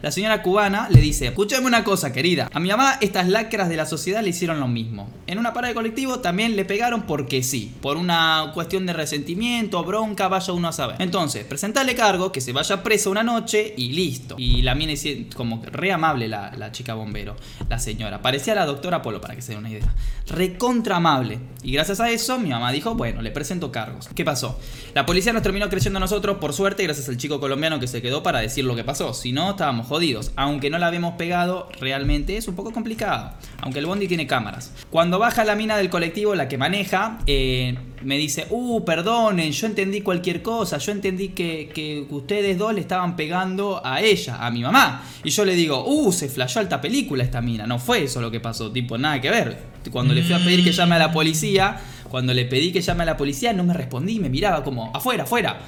la 0.00 0.10
señora 0.10 0.42
cubana 0.42 0.88
le 0.90 1.00
dice, 1.00 1.26
escúchame 1.26 1.66
una 1.66 1.84
cosa, 1.84 2.12
querida. 2.12 2.48
A 2.52 2.60
mi 2.60 2.68
mamá 2.68 2.98
estas 3.00 3.28
lacras 3.28 3.68
de 3.68 3.76
la 3.76 3.86
sociedad 3.86 4.22
le 4.22 4.30
hicieron 4.30 4.60
lo 4.60 4.68
mismo. 4.68 5.10
En 5.26 5.38
una 5.38 5.52
parada 5.52 5.68
de 5.68 5.74
colectivo 5.74 6.20
también 6.20 6.56
le 6.56 6.64
pegaron 6.64 7.02
porque 7.02 7.42
sí. 7.42 7.74
Por 7.80 7.96
una 7.96 8.50
cuestión 8.54 8.86
de 8.86 8.92
resentimiento, 8.92 9.84
bronca, 9.84 10.28
vaya 10.28 10.52
uno 10.52 10.68
a 10.68 10.72
saber. 10.72 10.96
Entonces, 11.00 11.44
presentarle 11.44 11.94
cargo, 11.94 12.32
que 12.32 12.40
se 12.40 12.52
vaya 12.52 12.82
presa 12.82 13.10
una 13.10 13.22
noche 13.22 13.74
y 13.76 13.92
listo. 13.92 14.36
Y 14.38 14.62
la 14.62 14.74
mina 14.74 14.92
es 14.92 15.06
como 15.34 15.62
re 15.64 15.92
amable 15.92 16.28
la, 16.28 16.52
la 16.56 16.72
chica 16.72 16.94
bombero, 16.94 17.36
la 17.68 17.78
señora. 17.78 18.22
Parecía 18.22 18.54
la 18.54 18.66
doctora 18.66 19.02
Polo, 19.02 19.20
para 19.20 19.34
que 19.34 19.42
se 19.42 19.52
den 19.52 19.60
una 19.60 19.70
idea. 19.70 19.94
Recontra 20.28 20.96
amable. 20.96 21.38
Y 21.62 21.72
gracias 21.72 22.00
a 22.00 22.10
eso, 22.10 22.38
mi 22.38 22.50
mamá 22.50 22.72
dijo, 22.72 22.94
bueno, 22.94 23.22
le 23.22 23.30
presento 23.30 23.70
cargos. 23.70 24.08
¿Qué 24.14 24.24
pasó? 24.24 24.58
La 24.94 25.04
policía 25.04 25.32
nos 25.32 25.42
terminó 25.42 25.68
creyendo 25.68 25.98
a 25.98 26.00
nosotros, 26.00 26.38
por 26.38 26.52
suerte, 26.52 26.82
gracias 26.84 27.08
al 27.08 27.16
chico 27.16 27.38
colombiano 27.38 27.78
que 27.78 27.86
se 27.86 28.00
quedó 28.00 28.22
para 28.22 28.40
decir 28.40 28.64
lo 28.64 28.74
que 28.74 28.84
pasó. 28.84 29.12
Si 29.12 29.32
no, 29.32 29.56
estábamos 29.60 29.86
jodidos. 29.86 30.32
Aunque 30.36 30.70
no 30.70 30.78
la 30.78 30.86
habíamos 30.86 31.16
pegado, 31.16 31.68
realmente 31.80 32.38
es 32.38 32.48
un 32.48 32.56
poco 32.56 32.72
complicado. 32.72 33.32
Aunque 33.60 33.78
el 33.78 33.84
bondi 33.84 34.08
tiene 34.08 34.26
cámaras. 34.26 34.72
Cuando 34.88 35.18
baja 35.18 35.44
la 35.44 35.54
mina 35.54 35.76
del 35.76 35.90
colectivo, 35.90 36.34
la 36.34 36.48
que 36.48 36.56
maneja, 36.56 37.18
eh, 37.26 37.76
me 38.02 38.16
dice, 38.16 38.46
uh, 38.48 38.82
perdonen, 38.84 39.52
yo 39.52 39.66
entendí 39.66 40.00
cualquier 40.00 40.40
cosa, 40.40 40.78
yo 40.78 40.92
entendí 40.92 41.28
que, 41.28 41.70
que, 41.74 42.06
ustedes 42.08 42.56
dos 42.56 42.72
le 42.72 42.80
estaban 42.80 43.16
pegando 43.16 43.82
a 43.84 44.00
ella, 44.00 44.38
a 44.40 44.50
mi 44.50 44.62
mamá. 44.62 45.02
Y 45.22 45.28
yo 45.28 45.44
le 45.44 45.54
digo, 45.54 45.84
uh, 45.86 46.10
se 46.10 46.30
flashó 46.30 46.60
alta 46.60 46.80
película 46.80 47.22
esta 47.22 47.42
mina, 47.42 47.66
no 47.66 47.78
fue 47.78 48.04
eso 48.04 48.22
lo 48.22 48.30
que 48.30 48.40
pasó, 48.40 48.72
tipo, 48.72 48.96
nada 48.96 49.20
que 49.20 49.28
ver. 49.28 49.58
Cuando 49.90 50.14
le 50.14 50.22
fui 50.22 50.32
a 50.32 50.38
pedir 50.38 50.64
que 50.64 50.72
llame 50.72 50.96
a 50.96 50.98
la 50.98 51.12
policía, 51.12 51.78
cuando 52.08 52.32
le 52.32 52.46
pedí 52.46 52.72
que 52.72 52.80
llame 52.80 53.02
a 53.02 53.06
la 53.06 53.16
policía, 53.18 53.52
no 53.52 53.64
me 53.64 53.74
respondí, 53.74 54.18
me 54.20 54.30
miraba 54.30 54.64
como, 54.64 54.90
afuera, 54.94 55.24
afuera. 55.24 55.60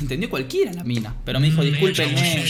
Entendió 0.00 0.30
cualquiera 0.30 0.72
la 0.72 0.84
mina, 0.84 1.14
pero 1.24 1.40
me 1.40 1.46
dijo, 1.46 1.62
discúlpenme. 1.62 2.44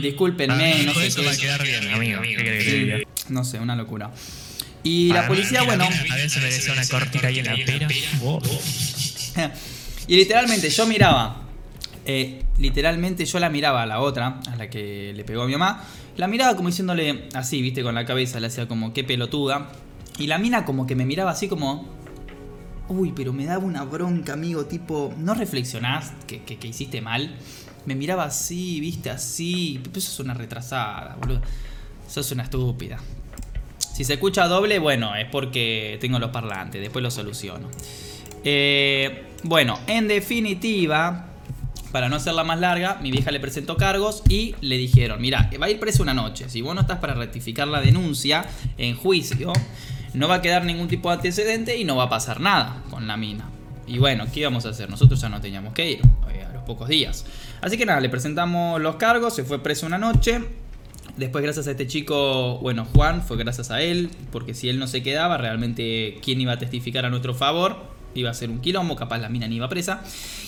Discúlpenme, 0.00 0.82
no 0.84 0.94
sé 0.94 1.10
qué. 1.14 1.24
va 1.24 1.32
a 1.32 1.36
quedar 1.36 1.62
bien, 1.62 1.88
amigo. 1.92 2.20
¿Qué 2.22 3.06
No 3.28 3.44
sé, 3.44 3.58
una 3.58 3.76
locura. 3.76 4.10
Y 4.82 5.12
la 5.12 5.28
policía, 5.28 5.62
bueno. 5.62 5.84
A 5.84 6.16
ver, 6.16 6.28
se 6.28 6.40
merece 6.40 6.72
una 6.72 6.86
cortita 6.86 7.28
ahí 7.28 7.38
en 7.38 7.46
la 7.46 7.54
pera. 7.64 7.88
y 10.08 10.16
literalmente 10.16 10.70
yo 10.70 10.86
miraba. 10.86 11.42
Eh, 12.04 12.42
literalmente 12.58 13.24
yo 13.24 13.38
la 13.38 13.48
miraba 13.48 13.84
a 13.84 13.86
la 13.86 14.00
otra, 14.00 14.40
a 14.50 14.56
la 14.56 14.68
que 14.68 15.12
le 15.14 15.24
pegó 15.24 15.42
a 15.42 15.46
mi 15.46 15.52
mamá. 15.52 15.84
La 16.16 16.26
miraba 16.26 16.56
como 16.56 16.68
diciéndole 16.68 17.28
así, 17.34 17.62
viste, 17.62 17.82
con 17.82 17.94
la 17.94 18.04
cabeza, 18.04 18.40
le 18.40 18.48
hacía 18.48 18.66
como 18.66 18.92
qué 18.92 19.04
pelotuda. 19.04 19.70
Y 20.18 20.26
la 20.26 20.38
mina 20.38 20.64
como 20.64 20.86
que 20.86 20.96
me 20.96 21.04
miraba 21.04 21.30
así 21.30 21.48
como. 21.48 22.01
Uy, 22.88 23.12
pero 23.14 23.32
me 23.32 23.44
daba 23.44 23.64
una 23.64 23.84
bronca, 23.84 24.32
amigo, 24.32 24.66
tipo, 24.66 25.14
¿no 25.18 25.34
reflexionás 25.34 26.12
que, 26.26 26.58
hiciste 26.62 27.00
mal? 27.00 27.34
Me 27.86 27.94
miraba 27.94 28.24
así, 28.24 28.80
viste, 28.80 29.10
así. 29.10 29.80
Eso 29.90 29.98
es 29.98 30.20
una 30.20 30.34
retrasada, 30.34 31.16
boludo. 31.20 31.40
Sos 32.08 32.30
una 32.32 32.42
estúpida. 32.44 32.98
Si 33.92 34.04
se 34.04 34.14
escucha 34.14 34.46
doble, 34.48 34.78
bueno, 34.78 35.14
es 35.16 35.26
porque 35.26 35.98
tengo 36.00 36.18
los 36.18 36.30
parlantes, 36.30 36.80
después 36.80 37.02
lo 37.02 37.10
soluciono. 37.10 37.68
Eh, 38.44 39.26
bueno, 39.44 39.78
en 39.86 40.08
definitiva, 40.08 41.26
para 41.92 42.08
no 42.08 42.16
hacerla 42.16 42.42
más 42.42 42.58
larga, 42.58 42.98
mi 43.02 43.10
vieja 43.10 43.30
le 43.30 43.38
presentó 43.38 43.76
cargos 43.76 44.22
y 44.28 44.54
le 44.60 44.78
dijeron, 44.78 45.20
mira, 45.20 45.50
va 45.60 45.66
a 45.66 45.70
ir 45.70 45.78
preso 45.78 46.02
una 46.02 46.14
noche, 46.14 46.48
si 46.48 46.62
vos 46.62 46.74
no 46.74 46.80
estás 46.80 46.98
para 46.98 47.14
rectificar 47.14 47.68
la 47.68 47.80
denuncia 47.80 48.46
en 48.78 48.96
juicio, 48.96 49.52
no 50.14 50.28
va 50.28 50.36
a 50.36 50.42
quedar 50.42 50.64
ningún 50.64 50.88
tipo 50.88 51.08
de 51.08 51.16
antecedente 51.16 51.76
y 51.76 51.84
no 51.84 51.96
va 51.96 52.04
a 52.04 52.08
pasar 52.08 52.40
nada 52.40 52.82
con 52.90 53.06
la 53.06 53.16
mina. 53.16 53.48
Y 53.86 53.98
bueno, 53.98 54.26
¿qué 54.32 54.40
íbamos 54.40 54.64
a 54.66 54.70
hacer? 54.70 54.88
Nosotros 54.90 55.20
ya 55.20 55.28
no 55.28 55.40
teníamos 55.40 55.72
que 55.72 55.90
ir, 55.90 56.00
eh, 56.32 56.44
a 56.48 56.52
los 56.52 56.62
pocos 56.62 56.88
días. 56.88 57.24
Así 57.60 57.76
que 57.76 57.86
nada, 57.86 58.00
le 58.00 58.08
presentamos 58.08 58.80
los 58.80 58.96
cargos, 58.96 59.34
se 59.34 59.44
fue 59.44 59.62
preso 59.62 59.86
una 59.86 59.98
noche. 59.98 60.42
Después, 61.16 61.42
gracias 61.44 61.66
a 61.66 61.72
este 61.72 61.86
chico, 61.86 62.58
bueno, 62.58 62.86
Juan, 62.94 63.22
fue 63.22 63.36
gracias 63.36 63.70
a 63.70 63.82
él, 63.82 64.10
porque 64.30 64.54
si 64.54 64.68
él 64.68 64.78
no 64.78 64.86
se 64.86 65.02
quedaba, 65.02 65.36
realmente, 65.36 66.18
¿quién 66.22 66.40
iba 66.40 66.52
a 66.52 66.58
testificar 66.58 67.04
a 67.04 67.10
nuestro 67.10 67.34
favor? 67.34 67.76
Iba 68.14 68.30
a 68.30 68.34
ser 68.34 68.50
un 68.50 68.60
quilombo, 68.60 68.96
capaz 68.96 69.18
la 69.18 69.28
mina 69.28 69.46
ni 69.46 69.56
iba 69.56 69.68
presa. 69.68 70.02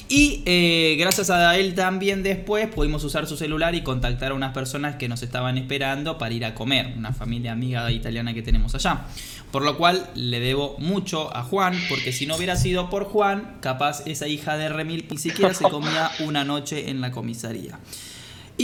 Y 0.08 0.42
eh, 0.44 0.96
gracias 0.98 1.30
a 1.30 1.56
él 1.56 1.74
también 1.74 2.22
después 2.22 2.68
pudimos 2.68 3.02
usar 3.04 3.26
su 3.26 3.36
celular 3.36 3.74
y 3.74 3.82
contactar 3.82 4.32
a 4.32 4.34
unas 4.34 4.52
personas 4.52 4.96
que 4.96 5.08
nos 5.08 5.22
estaban 5.22 5.56
esperando 5.56 6.18
para 6.18 6.34
ir 6.34 6.44
a 6.44 6.54
comer, 6.54 6.92
una 6.96 7.12
familia 7.12 7.52
amiga 7.52 7.90
italiana 7.90 8.34
que 8.34 8.42
tenemos 8.42 8.74
allá. 8.74 9.06
Por 9.50 9.62
lo 9.62 9.78
cual 9.78 10.10
le 10.14 10.40
debo 10.40 10.76
mucho 10.78 11.34
a 11.34 11.42
Juan, 11.42 11.74
porque 11.88 12.12
si 12.12 12.26
no 12.26 12.36
hubiera 12.36 12.56
sido 12.56 12.90
por 12.90 13.04
Juan, 13.04 13.56
capaz 13.60 14.06
esa 14.06 14.26
hija 14.26 14.56
de 14.56 14.68
Remil 14.68 15.06
ni 15.10 15.16
siquiera 15.16 15.54
se 15.54 15.64
comía 15.70 16.10
una 16.20 16.44
noche 16.44 16.90
en 16.90 17.00
la 17.00 17.10
comisaría. 17.10 17.78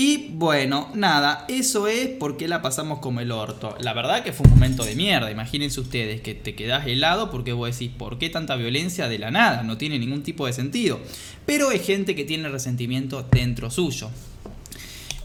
Y 0.03 0.29
bueno, 0.31 0.89
nada, 0.95 1.45
eso 1.47 1.87
es 1.87 2.09
porque 2.09 2.49
la 2.49 2.63
pasamos 2.63 3.01
como 3.01 3.21
el 3.21 3.31
orto. 3.31 3.77
La 3.81 3.93
verdad 3.93 4.23
que 4.23 4.33
fue 4.33 4.47
un 4.47 4.55
momento 4.55 4.83
de 4.83 4.95
mierda. 4.95 5.31
Imagínense 5.31 5.79
ustedes 5.79 6.23
que 6.23 6.35
te 6.35 6.55
quedás 6.55 6.87
helado 6.87 7.31
porque 7.31 7.53
vos 7.53 7.71
decís, 7.71 7.95
¿por 7.99 8.17
qué 8.17 8.31
tanta 8.31 8.57
violencia 8.57 9.11
de 9.11 9.19
la 9.19 9.31
nada? 9.31 9.63
No 9.63 9.77
tiene 9.77 9.99
ningún 9.99 10.23
tipo 10.23 10.47
de 10.47 10.55
sentido. 10.55 10.99
Pero 11.45 11.69
hay 11.69 11.81
gente 11.81 12.15
que 12.15 12.25
tiene 12.25 12.49
resentimiento 12.49 13.29
dentro 13.31 13.71
suyo. 13.71 14.09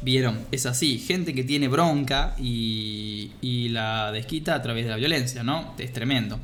Vieron, 0.01 0.39
es 0.51 0.65
así, 0.65 0.99
gente 0.99 1.33
que 1.33 1.45
tiene 1.45 1.69
bronca 1.69 2.35
y, 2.37 3.31
y 3.39 3.69
la 3.69 4.11
desquita 4.11 4.55
a 4.55 4.61
través 4.61 4.83
de 4.83 4.91
la 4.91 4.97
violencia, 4.97 5.41
¿no? 5.41 5.73
Es 5.77 5.93
tremendo. 5.93 6.37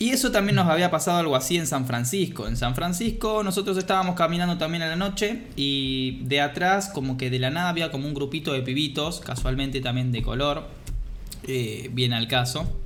Y 0.00 0.12
eso 0.12 0.32
también 0.32 0.56
nos 0.56 0.66
había 0.66 0.90
pasado 0.90 1.18
algo 1.18 1.36
así 1.36 1.58
en 1.58 1.66
San 1.66 1.86
Francisco. 1.86 2.48
En 2.48 2.56
San 2.56 2.74
Francisco 2.74 3.42
nosotros 3.44 3.76
estábamos 3.76 4.14
caminando 4.14 4.56
también 4.56 4.82
a 4.82 4.86
la 4.86 4.96
noche 4.96 5.42
y 5.56 6.22
de 6.22 6.40
atrás 6.40 6.88
como 6.88 7.18
que 7.18 7.28
de 7.28 7.38
la 7.38 7.50
nada 7.50 7.68
había 7.68 7.90
como 7.90 8.08
un 8.08 8.14
grupito 8.14 8.54
de 8.54 8.62
pibitos, 8.62 9.20
casualmente 9.20 9.82
también 9.82 10.10
de 10.10 10.22
color, 10.22 10.66
eh, 11.46 11.90
bien 11.92 12.14
al 12.14 12.28
caso. 12.28 12.80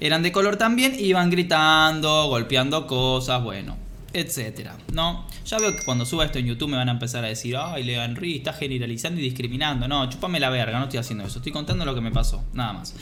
Eran 0.00 0.22
de 0.22 0.32
color 0.32 0.56
también, 0.56 0.96
iban 0.98 1.28
gritando, 1.28 2.28
golpeando 2.28 2.86
cosas, 2.86 3.42
bueno 3.42 3.84
etcétera, 4.14 4.76
¿no? 4.92 5.26
Ya 5.44 5.58
veo 5.58 5.76
que 5.76 5.84
cuando 5.84 6.06
suba 6.06 6.24
esto 6.24 6.38
en 6.38 6.46
YouTube 6.46 6.70
me 6.70 6.76
van 6.76 6.88
a 6.88 6.92
empezar 6.92 7.24
a 7.24 7.28
decir, 7.28 7.56
ay, 7.56 7.82
Leo 7.82 8.00
Henry 8.00 8.36
está 8.36 8.52
generalizando 8.52 9.20
y 9.20 9.24
discriminando. 9.24 9.88
No, 9.88 10.08
chúpame 10.08 10.38
la 10.38 10.50
verga, 10.50 10.78
no 10.78 10.84
estoy 10.84 11.00
haciendo 11.00 11.24
eso, 11.24 11.40
estoy 11.40 11.50
contando 11.50 11.84
lo 11.84 11.96
que 11.96 12.00
me 12.00 12.12
pasó, 12.12 12.44
nada 12.52 12.72
más. 12.72 12.94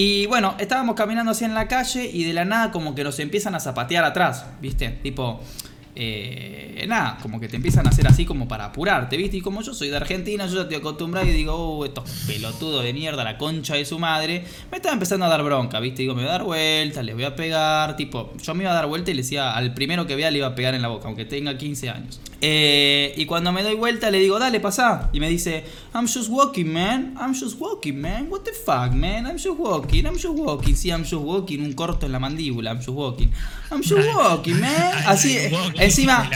Y 0.00 0.26
bueno, 0.26 0.54
estábamos 0.60 0.94
caminando 0.94 1.32
así 1.32 1.44
en 1.44 1.54
la 1.54 1.66
calle 1.66 2.08
y 2.08 2.22
de 2.22 2.32
la 2.32 2.44
nada 2.44 2.70
como 2.70 2.94
que 2.94 3.02
nos 3.02 3.18
empiezan 3.18 3.56
a 3.56 3.58
zapatear 3.58 4.04
atrás, 4.04 4.46
¿viste? 4.60 4.90
Tipo, 5.02 5.40
eh, 5.96 6.84
nada, 6.86 7.18
como 7.20 7.40
que 7.40 7.48
te 7.48 7.56
empiezan 7.56 7.84
a 7.84 7.90
hacer 7.90 8.06
así 8.06 8.24
como 8.24 8.46
para 8.46 8.66
apurarte, 8.66 9.16
¿viste? 9.16 9.38
Y 9.38 9.40
como 9.40 9.60
yo 9.60 9.74
soy 9.74 9.88
de 9.88 9.96
Argentina, 9.96 10.46
yo 10.46 10.54
ya 10.54 10.62
estoy 10.62 10.76
acostumbrado 10.76 11.26
y 11.26 11.32
digo, 11.32 11.52
oh, 11.52 11.84
estos 11.84 12.08
pelotudos 12.28 12.84
de 12.84 12.92
mierda, 12.92 13.24
la 13.24 13.36
concha 13.36 13.74
de 13.74 13.84
su 13.84 13.98
madre, 13.98 14.44
me 14.70 14.76
estaba 14.76 14.92
empezando 14.92 15.26
a 15.26 15.28
dar 15.28 15.42
bronca, 15.42 15.80
¿viste? 15.80 16.02
Digo, 16.02 16.14
me 16.14 16.22
voy 16.22 16.28
a 16.28 16.32
dar 16.34 16.44
vuelta, 16.44 17.02
les 17.02 17.16
voy 17.16 17.24
a 17.24 17.34
pegar, 17.34 17.96
tipo, 17.96 18.32
yo 18.40 18.54
me 18.54 18.62
iba 18.62 18.70
a 18.70 18.74
dar 18.74 18.86
vuelta 18.86 19.10
y 19.10 19.14
le 19.14 19.22
decía 19.22 19.52
al 19.52 19.74
primero 19.74 20.06
que 20.06 20.14
vea 20.14 20.30
le 20.30 20.38
iba 20.38 20.46
a 20.46 20.54
pegar 20.54 20.76
en 20.76 20.82
la 20.82 20.88
boca, 20.88 21.08
aunque 21.08 21.24
tenga 21.24 21.58
15 21.58 21.90
años. 21.90 22.20
Eh, 22.40 23.14
y 23.16 23.26
cuando 23.26 23.50
me 23.50 23.64
doy 23.64 23.74
vuelta 23.74 24.12
le 24.12 24.20
digo, 24.20 24.38
dale, 24.38 24.60
pasa. 24.60 25.10
Y 25.12 25.18
me 25.18 25.28
dice, 25.28 25.64
I'm 25.94 26.06
just 26.06 26.30
walking, 26.30 26.72
man. 26.72 27.16
I'm 27.18 27.32
just 27.32 27.58
walking, 27.58 28.00
man. 28.00 28.28
What 28.28 28.44
the 28.44 28.52
fuck, 28.52 28.92
man? 28.92 29.26
I'm 29.26 29.38
just 29.38 29.58
walking, 29.58 30.06
I'm 30.06 30.16
just 30.16 30.34
walking. 30.34 30.74
Sí, 30.74 30.92
I'm 30.92 31.02
just 31.02 31.22
walking, 31.22 31.64
un 31.64 31.72
corto 31.72 32.04
en 32.04 32.12
la 32.12 32.18
mandíbula, 32.18 32.70
I'm 32.70 32.78
just 32.78 32.90
walking. 32.90 33.32
I'm 33.70 33.82
just 33.82 34.14
walking, 34.14 34.60
man. 34.60 34.94
Así, 35.06 35.38
encima, 35.76 36.28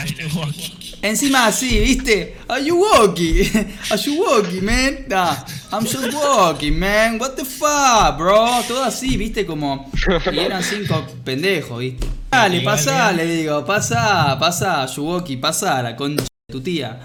encima 1.01 1.45
así, 1.45 1.79
¿viste? 1.79 2.35
Are 2.49 2.59
you 2.59 2.77
walking? 2.77 3.45
Are 3.91 3.97
you 3.97 4.19
walking, 4.19 4.65
man? 4.65 5.05
Nah, 5.07 5.35
I'm 5.71 5.85
just 5.85 6.13
walking, 6.13 6.79
man. 6.79 7.19
What 7.19 7.35
the 7.37 7.45
fuck, 7.45 8.17
bro? 8.17 8.61
Todo 8.67 8.83
así, 8.83 9.17
¿viste? 9.17 9.45
Como, 9.45 9.91
y 10.31 10.39
eran 10.39 10.63
cinco 10.63 11.05
pendejos, 11.23 11.79
¿viste? 11.79 12.07
Dale, 12.31 12.61
pasá, 12.61 13.11
le 13.11 13.27
digo, 13.27 13.63
pasa, 13.63 14.35
pasa, 14.39 14.87
Yuwoki, 14.87 15.37
pasa, 15.37 15.83
la 15.83 15.95
concha 15.95 16.23
de 16.23 16.51
tu 16.51 16.61
tía. 16.61 16.99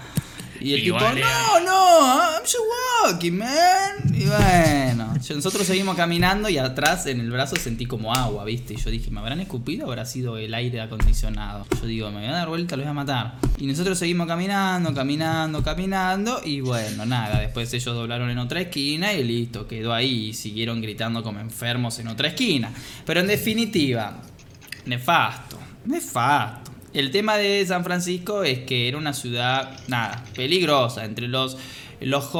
Y 0.61 0.73
el 0.73 0.83
tipo, 0.83 0.99
no, 0.99 1.59
no, 1.65 2.33
I'm 2.33 2.41
just 2.41 2.57
walking, 3.03 3.31
man. 3.33 4.13
Y 4.13 4.25
bueno, 4.25 5.13
nosotros 5.35 5.65
seguimos 5.65 5.95
caminando 5.95 6.49
y 6.49 6.57
atrás 6.57 7.05
en 7.05 7.21
el 7.21 7.31
brazo 7.31 7.55
sentí 7.55 7.85
como 7.85 8.13
agua, 8.13 8.43
¿viste? 8.43 8.73
Y 8.73 8.77
yo 8.77 8.89
dije, 8.89 9.09
¿me 9.11 9.19
habrán 9.19 9.39
escupido 9.39 9.85
o 9.85 9.89
habrá 9.89 10.05
sido 10.05 10.37
el 10.37 10.53
aire 10.53 10.81
acondicionado? 10.81 11.65
Yo 11.79 11.87
digo, 11.87 12.11
me 12.11 12.19
voy 12.19 12.27
a 12.27 12.31
dar 12.31 12.49
vuelta, 12.49 12.75
los 12.75 12.85
voy 12.85 12.91
a 12.91 12.93
matar. 12.93 13.35
Y 13.57 13.67
nosotros 13.67 13.97
seguimos 13.97 14.27
caminando, 14.27 14.93
caminando, 14.93 15.63
caminando. 15.63 16.41
Y 16.43 16.61
bueno, 16.61 17.05
nada, 17.05 17.39
después 17.39 17.73
ellos 17.73 17.95
doblaron 17.95 18.29
en 18.29 18.39
otra 18.39 18.61
esquina 18.61 19.13
y 19.13 19.23
listo, 19.23 19.67
quedó 19.67 19.93
ahí. 19.93 20.29
Y 20.29 20.33
siguieron 20.33 20.81
gritando 20.81 21.23
como 21.23 21.39
enfermos 21.39 21.99
en 21.99 22.09
otra 22.09 22.29
esquina. 22.29 22.71
Pero 23.05 23.21
en 23.21 23.27
definitiva, 23.27 24.21
nefasto, 24.85 25.57
nefasto. 25.85 26.68
El 26.91 27.11
tema 27.11 27.37
de 27.37 27.63
San 27.67 27.83
Francisco 27.83 28.43
es 28.43 28.59
que 28.59 28.87
era 28.87 28.97
una 28.97 29.13
ciudad, 29.13 29.77
nada, 29.87 30.23
peligrosa. 30.35 31.05
Entre 31.05 31.27
los, 31.27 31.55
los 32.01 32.31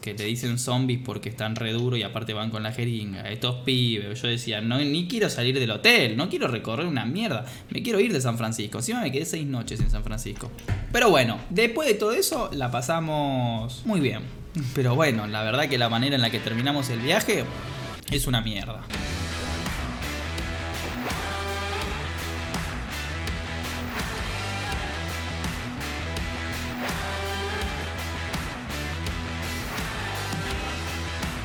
que 0.00 0.14
te 0.14 0.24
dicen 0.24 0.58
zombies 0.60 1.00
porque 1.04 1.28
están 1.28 1.56
re 1.56 1.72
duros 1.72 1.98
y 1.98 2.04
aparte 2.04 2.32
van 2.32 2.50
con 2.50 2.62
la 2.62 2.70
jeringa. 2.70 3.28
Estos 3.28 3.56
pibes, 3.64 4.22
yo 4.22 4.28
decía, 4.28 4.60
no, 4.60 4.78
ni 4.78 5.08
quiero 5.08 5.28
salir 5.28 5.58
del 5.58 5.72
hotel, 5.72 6.16
no 6.16 6.28
quiero 6.28 6.46
recorrer 6.46 6.86
una 6.86 7.04
mierda. 7.04 7.44
Me 7.70 7.82
quiero 7.82 7.98
ir 7.98 8.12
de 8.12 8.20
San 8.20 8.38
Francisco. 8.38 8.78
Encima 8.78 9.00
me 9.00 9.10
quedé 9.10 9.24
seis 9.24 9.46
noches 9.46 9.80
en 9.80 9.90
San 9.90 10.04
Francisco. 10.04 10.48
Pero 10.92 11.10
bueno, 11.10 11.40
después 11.50 11.88
de 11.88 11.94
todo 11.94 12.12
eso, 12.12 12.50
la 12.52 12.70
pasamos 12.70 13.82
muy 13.84 13.98
bien. 13.98 14.20
Pero 14.74 14.94
bueno, 14.94 15.26
la 15.26 15.42
verdad 15.42 15.68
que 15.68 15.78
la 15.78 15.88
manera 15.88 16.14
en 16.14 16.22
la 16.22 16.30
que 16.30 16.38
terminamos 16.38 16.88
el 16.90 17.00
viaje 17.00 17.42
es 18.12 18.28
una 18.28 18.42
mierda. 18.42 18.82